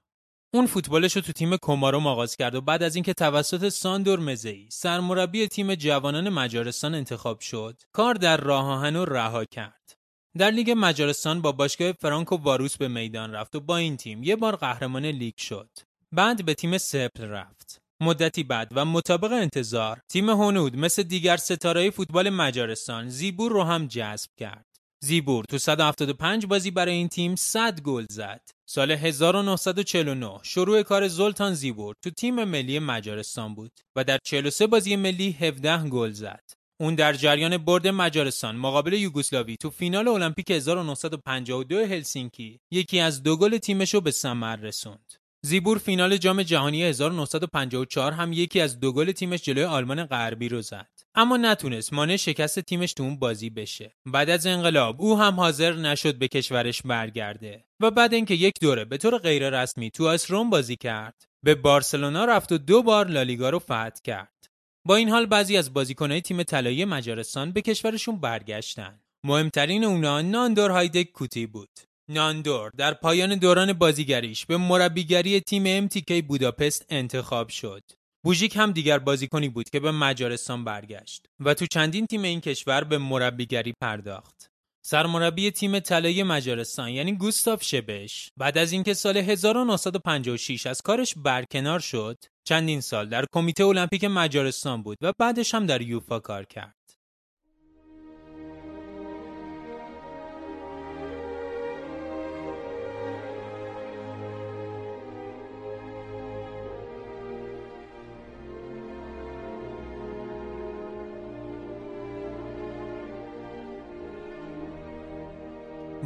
اون 0.52 0.66
فوتبالش 0.66 1.16
رو 1.16 1.22
تو 1.22 1.32
تیم 1.32 1.56
کومارو 1.56 2.08
آغاز 2.08 2.36
کرد 2.36 2.54
و 2.54 2.60
بعد 2.60 2.82
از 2.82 2.94
اینکه 2.94 3.14
توسط 3.14 3.68
ساندور 3.68 4.18
مزئی 4.18 4.68
سرمربی 4.70 5.48
تیم 5.48 5.74
جوانان 5.74 6.28
مجارستان 6.28 6.94
انتخاب 6.94 7.40
شد 7.40 7.82
کار 7.92 8.14
در 8.14 8.36
راه 8.36 8.66
آهن 8.66 8.96
رها 8.96 9.44
کرد. 9.44 9.92
در 10.38 10.50
لیگ 10.50 10.74
مجارستان 10.76 11.42
با 11.42 11.52
باشگاه 11.52 11.92
فرانکو 11.92 12.36
واروس 12.36 12.76
به 12.76 12.88
میدان 12.88 13.32
رفت 13.32 13.56
و 13.56 13.60
با 13.60 13.76
این 13.76 13.96
تیم 13.96 14.22
یه 14.22 14.36
بار 14.36 14.56
قهرمان 14.56 15.06
لیگ 15.06 15.36
شد. 15.36 15.70
بعد 16.12 16.44
به 16.44 16.54
تیم 16.54 16.78
سپل 16.78 17.24
رفت. 17.24 17.78
مدتی 18.00 18.42
بعد 18.42 18.68
و 18.76 18.84
مطابق 18.84 19.32
انتظار 19.32 20.00
تیم 20.08 20.30
هنود 20.30 20.76
مثل 20.76 21.02
دیگر 21.02 21.36
ستاره 21.36 21.90
فوتبال 21.90 22.30
مجارستان 22.30 23.08
زیبور 23.08 23.52
رو 23.52 23.62
هم 23.62 23.86
جذب 23.86 24.30
کرد. 24.36 24.66
زیبور 25.02 25.44
تو 25.44 25.58
175 25.58 26.46
بازی 26.46 26.70
برای 26.70 26.94
این 26.94 27.08
تیم 27.08 27.36
100 27.36 27.80
گل 27.80 28.06
زد. 28.10 28.59
سال 28.72 28.90
1949 28.90 30.38
شروع 30.42 30.82
کار 30.82 31.08
زلتان 31.08 31.54
زیبور 31.54 31.94
تو 32.02 32.10
تیم 32.10 32.44
ملی 32.44 32.78
مجارستان 32.78 33.54
بود 33.54 33.72
و 33.96 34.04
در 34.04 34.18
43 34.24 34.66
بازی 34.66 34.96
ملی 34.96 35.36
17 35.40 35.88
گل 35.88 36.10
زد. 36.10 36.44
اون 36.80 36.94
در 36.94 37.12
جریان 37.12 37.58
برد 37.58 37.88
مجارستان 37.88 38.56
مقابل 38.56 38.92
یوگسلاوی 38.92 39.56
تو 39.56 39.70
فینال 39.70 40.08
المپیک 40.08 40.50
1952 40.50 41.76
هلسینکی 41.76 42.60
یکی 42.70 43.00
از 43.00 43.22
دو 43.22 43.36
گل 43.36 43.58
تیمش 43.58 43.94
رو 43.94 44.00
به 44.00 44.10
ثمر 44.10 44.56
رسوند. 44.56 45.12
زیبور 45.42 45.78
فینال 45.78 46.16
جام 46.16 46.42
جهانی 46.42 46.82
1954 46.82 48.12
هم 48.12 48.32
یکی 48.32 48.60
از 48.60 48.80
دو 48.80 48.92
گل 48.92 49.12
تیمش 49.12 49.42
جلوی 49.42 49.64
آلمان 49.64 50.04
غربی 50.04 50.48
رو 50.48 50.62
زد. 50.62 50.99
اما 51.14 51.36
نتونست 51.36 51.92
مانع 51.92 52.16
شکست 52.16 52.60
تیمش 52.60 52.92
تو 52.92 53.02
اون 53.02 53.18
بازی 53.18 53.50
بشه. 53.50 53.96
بعد 54.06 54.30
از 54.30 54.46
انقلاب 54.46 55.00
او 55.00 55.18
هم 55.18 55.34
حاضر 55.34 55.72
نشد 55.72 56.18
به 56.18 56.28
کشورش 56.28 56.82
برگرده 56.82 57.64
و 57.80 57.90
بعد 57.90 58.14
اینکه 58.14 58.34
یک 58.34 58.54
دوره 58.60 58.84
به 58.84 58.98
طور 58.98 59.18
غیر 59.18 59.62
رسمی 59.62 59.90
تو 59.90 60.16
روم 60.28 60.50
بازی 60.50 60.76
کرد، 60.76 61.24
به 61.44 61.54
بارسلونا 61.54 62.24
رفت 62.24 62.52
و 62.52 62.58
دو 62.58 62.82
بار 62.82 63.08
لالیگا 63.08 63.50
رو 63.50 63.58
فتح 63.58 64.00
کرد. 64.04 64.46
با 64.86 64.96
این 64.96 65.08
حال 65.08 65.26
بعضی 65.26 65.56
از 65.56 65.72
بازیکنهای 65.72 66.20
تیم 66.20 66.42
طلایی 66.42 66.84
مجارستان 66.84 67.52
به 67.52 67.62
کشورشون 67.62 68.20
برگشتن. 68.20 69.00
مهمترین 69.24 69.84
اونا 69.84 70.20
ناندور 70.20 70.70
هایدک 70.70 71.12
کوتی 71.12 71.46
بود. 71.46 71.70
ناندور 72.10 72.70
در 72.76 72.94
پایان 72.94 73.34
دوران 73.34 73.72
بازیگریش 73.72 74.46
به 74.46 74.56
مربیگری 74.56 75.40
تیم 75.40 75.62
امتیکی 75.66 76.22
بوداپست 76.22 76.86
انتخاب 76.88 77.48
شد. 77.48 77.82
بوژیک 78.24 78.56
هم 78.56 78.72
دیگر 78.72 78.98
بازیکنی 78.98 79.48
بود 79.48 79.70
که 79.70 79.80
به 79.80 79.90
مجارستان 79.90 80.64
برگشت 80.64 81.26
و 81.40 81.54
تو 81.54 81.66
چندین 81.66 82.06
تیم 82.06 82.22
این 82.22 82.40
کشور 82.40 82.84
به 82.84 82.98
مربیگری 82.98 83.74
پرداخت. 83.80 84.50
سرمربی 84.82 85.50
تیم 85.50 85.78
طلایی 85.78 86.22
مجارستان 86.22 86.88
یعنی 86.88 87.12
گوستاف 87.12 87.62
شبش 87.62 88.30
بعد 88.36 88.58
از 88.58 88.72
اینکه 88.72 88.94
سال 88.94 89.16
1956 89.16 90.66
از 90.66 90.82
کارش 90.82 91.14
برکنار 91.16 91.80
شد 91.80 92.24
چندین 92.44 92.80
سال 92.80 93.08
در 93.08 93.24
کمیته 93.32 93.64
المپیک 93.64 94.04
مجارستان 94.04 94.82
بود 94.82 94.98
و 95.02 95.12
بعدش 95.18 95.54
هم 95.54 95.66
در 95.66 95.82
یوفا 95.82 96.20
کار 96.20 96.44
کرد. 96.44 96.79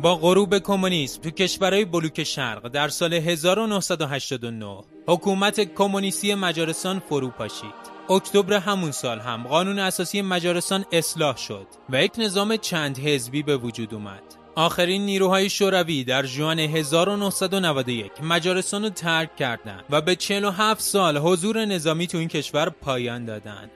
با 0.02 0.16
غروب 0.16 0.58
کمونیسم 0.58 1.22
تو 1.22 1.30
کشورهای 1.30 1.84
بلوک 1.84 2.24
شرق 2.24 2.68
در 2.68 2.88
سال 2.88 3.14
1989 3.14 4.84
حکومت 5.08 5.60
کمونیستی 5.60 6.34
مجارستان 6.34 6.98
فرو 6.98 7.28
پاشید. 7.28 7.94
اکتبر 8.10 8.54
همون 8.54 8.90
سال 8.90 9.20
هم 9.20 9.42
قانون 9.42 9.78
اساسی 9.78 10.22
مجارستان 10.22 10.84
اصلاح 10.92 11.36
شد 11.36 11.66
و 11.90 12.04
یک 12.04 12.12
نظام 12.18 12.56
چند 12.56 12.98
حزبی 12.98 13.42
به 13.42 13.56
وجود 13.56 13.94
اومد. 13.94 14.22
آخرین 14.54 15.06
نیروهای 15.06 15.50
شوروی 15.50 16.04
در 16.04 16.22
جوان 16.22 16.58
1991 16.58 18.12
مجارستان 18.22 18.82
رو 18.82 18.90
ترک 18.90 19.36
کردند 19.36 19.84
و 19.90 20.00
به 20.00 20.16
47 20.16 20.80
سال 20.80 21.16
حضور 21.18 21.64
نظامی 21.64 22.06
تو 22.06 22.18
این 22.18 22.28
کشور 22.28 22.68
پایان 22.68 23.24
دادند. 23.24 23.70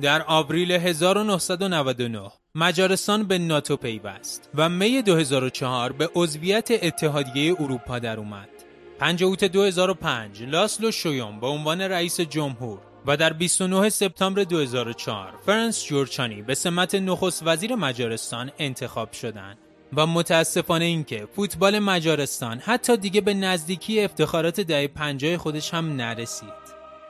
در 0.00 0.24
آوریل 0.26 0.72
1999 0.72 2.30
مجارستان 2.54 3.24
به 3.24 3.38
ناتو 3.38 3.76
پیوست 3.76 4.50
و 4.54 4.68
می 4.68 5.02
2004 5.02 5.92
به 5.92 6.10
عضویت 6.14 6.68
اتحادیه 6.70 7.60
اروپا 7.60 7.98
در 7.98 8.18
اومد. 8.18 8.48
5 8.98 9.24
اوت 9.24 9.44
2005 9.44 10.42
لاسلو 10.42 10.90
شویوم 10.90 11.40
به 11.40 11.46
عنوان 11.46 11.80
رئیس 11.80 12.20
جمهور 12.20 12.78
و 13.06 13.16
در 13.16 13.32
29 13.32 13.88
سپتامبر 13.88 14.42
2004 14.42 15.34
فرانس 15.46 15.84
جورچانی 15.84 16.42
به 16.42 16.54
سمت 16.54 16.94
نخست 16.94 17.42
وزیر 17.46 17.74
مجارستان 17.74 18.50
انتخاب 18.58 19.12
شدند. 19.12 19.58
و 19.96 20.06
متاسفانه 20.06 20.84
اینکه 20.84 21.28
فوتبال 21.36 21.78
مجارستان 21.78 22.58
حتی 22.58 22.96
دیگه 22.96 23.20
به 23.20 23.34
نزدیکی 23.34 24.00
افتخارات 24.00 24.60
دهه 24.60 24.86
50 24.86 25.36
خودش 25.36 25.74
هم 25.74 25.96
نرسید. 25.96 26.61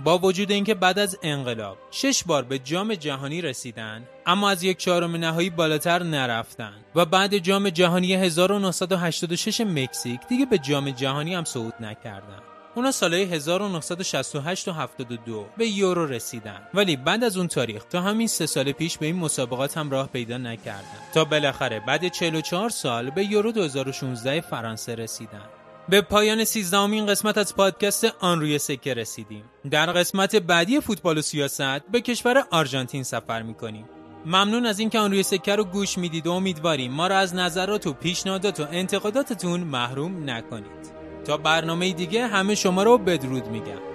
با 0.04 0.18
وجود 0.18 0.50
اینکه 0.50 0.74
بعد 0.74 0.98
از 0.98 1.18
انقلاب 1.22 1.78
شش 1.90 2.24
بار 2.24 2.42
به 2.42 2.58
جام 2.58 2.94
جهانی 2.94 3.40
رسیدن 3.40 4.08
اما 4.26 4.50
از 4.50 4.62
یک 4.62 4.78
چهارم 4.78 5.16
نهایی 5.16 5.50
بالاتر 5.50 6.02
نرفتن 6.02 6.74
و 6.94 7.04
بعد 7.04 7.38
جام 7.38 7.70
جهانی 7.70 8.14
1986 8.14 9.60
مکزیک 9.60 10.20
دیگه 10.28 10.46
به 10.46 10.58
جام 10.58 10.90
جهانی 10.90 11.34
هم 11.34 11.44
صعود 11.44 11.74
نکردن. 11.80 12.38
اونا 12.74 12.90
سالهای 12.90 13.22
1968 13.22 14.68
و 14.68 14.72
72 14.72 15.46
به 15.56 15.66
یورو 15.66 16.06
رسیدن. 16.06 16.60
ولی 16.74 16.96
بعد 16.96 17.24
از 17.24 17.36
اون 17.36 17.48
تاریخ 17.48 17.84
تا 17.84 18.00
همین 18.00 18.26
سه 18.26 18.46
سال 18.46 18.72
پیش 18.72 18.98
به 18.98 19.06
این 19.06 19.16
مسابقات 19.16 19.78
هم 19.78 19.90
راه 19.90 20.08
پیدا 20.08 20.38
نکردن. 20.38 20.98
تا 21.14 21.24
بالاخره 21.24 21.80
بعد 21.80 22.08
44 22.08 22.70
سال 22.70 23.10
به 23.10 23.24
یورو 23.24 23.52
2016 23.52 24.40
فرانسه 24.40 24.94
رسیدن. 24.94 25.62
به 25.88 26.00
پایان 26.00 26.44
سیزدهمین 26.44 27.06
قسمت 27.06 27.38
از 27.38 27.56
پادکست 27.56 28.04
آن 28.20 28.40
روی 28.40 28.58
سکه 28.58 28.94
رسیدیم. 28.94 29.44
در 29.70 29.86
قسمت 29.86 30.36
بعدی 30.36 30.80
فوتبال 30.80 31.18
و 31.18 31.22
سیاست 31.22 31.82
به 31.92 32.00
کشور 32.00 32.44
آرژانتین 32.50 33.02
سفر 33.02 33.42
می‌کنیم. 33.42 33.88
ممنون 34.26 34.66
از 34.66 34.78
اینکه 34.78 34.98
آن 34.98 35.10
روی 35.10 35.22
سکه 35.22 35.56
رو 35.56 35.64
گوش 35.64 35.98
می‌دید 35.98 36.26
و 36.26 36.32
امیدواریم 36.32 36.92
ما 36.92 37.06
را 37.06 37.18
از 37.18 37.34
نظرات 37.34 37.86
و 37.86 37.92
پیشنهادات 37.92 38.60
و 38.60 38.66
انتقاداتتون 38.70 39.60
محروم 39.60 40.30
نکنید. 40.30 40.92
تا 41.24 41.36
برنامه 41.36 41.92
دیگه 41.92 42.26
همه 42.26 42.54
شما 42.54 42.82
رو 42.82 42.98
بدرود 42.98 43.46
میگم. 43.46 43.91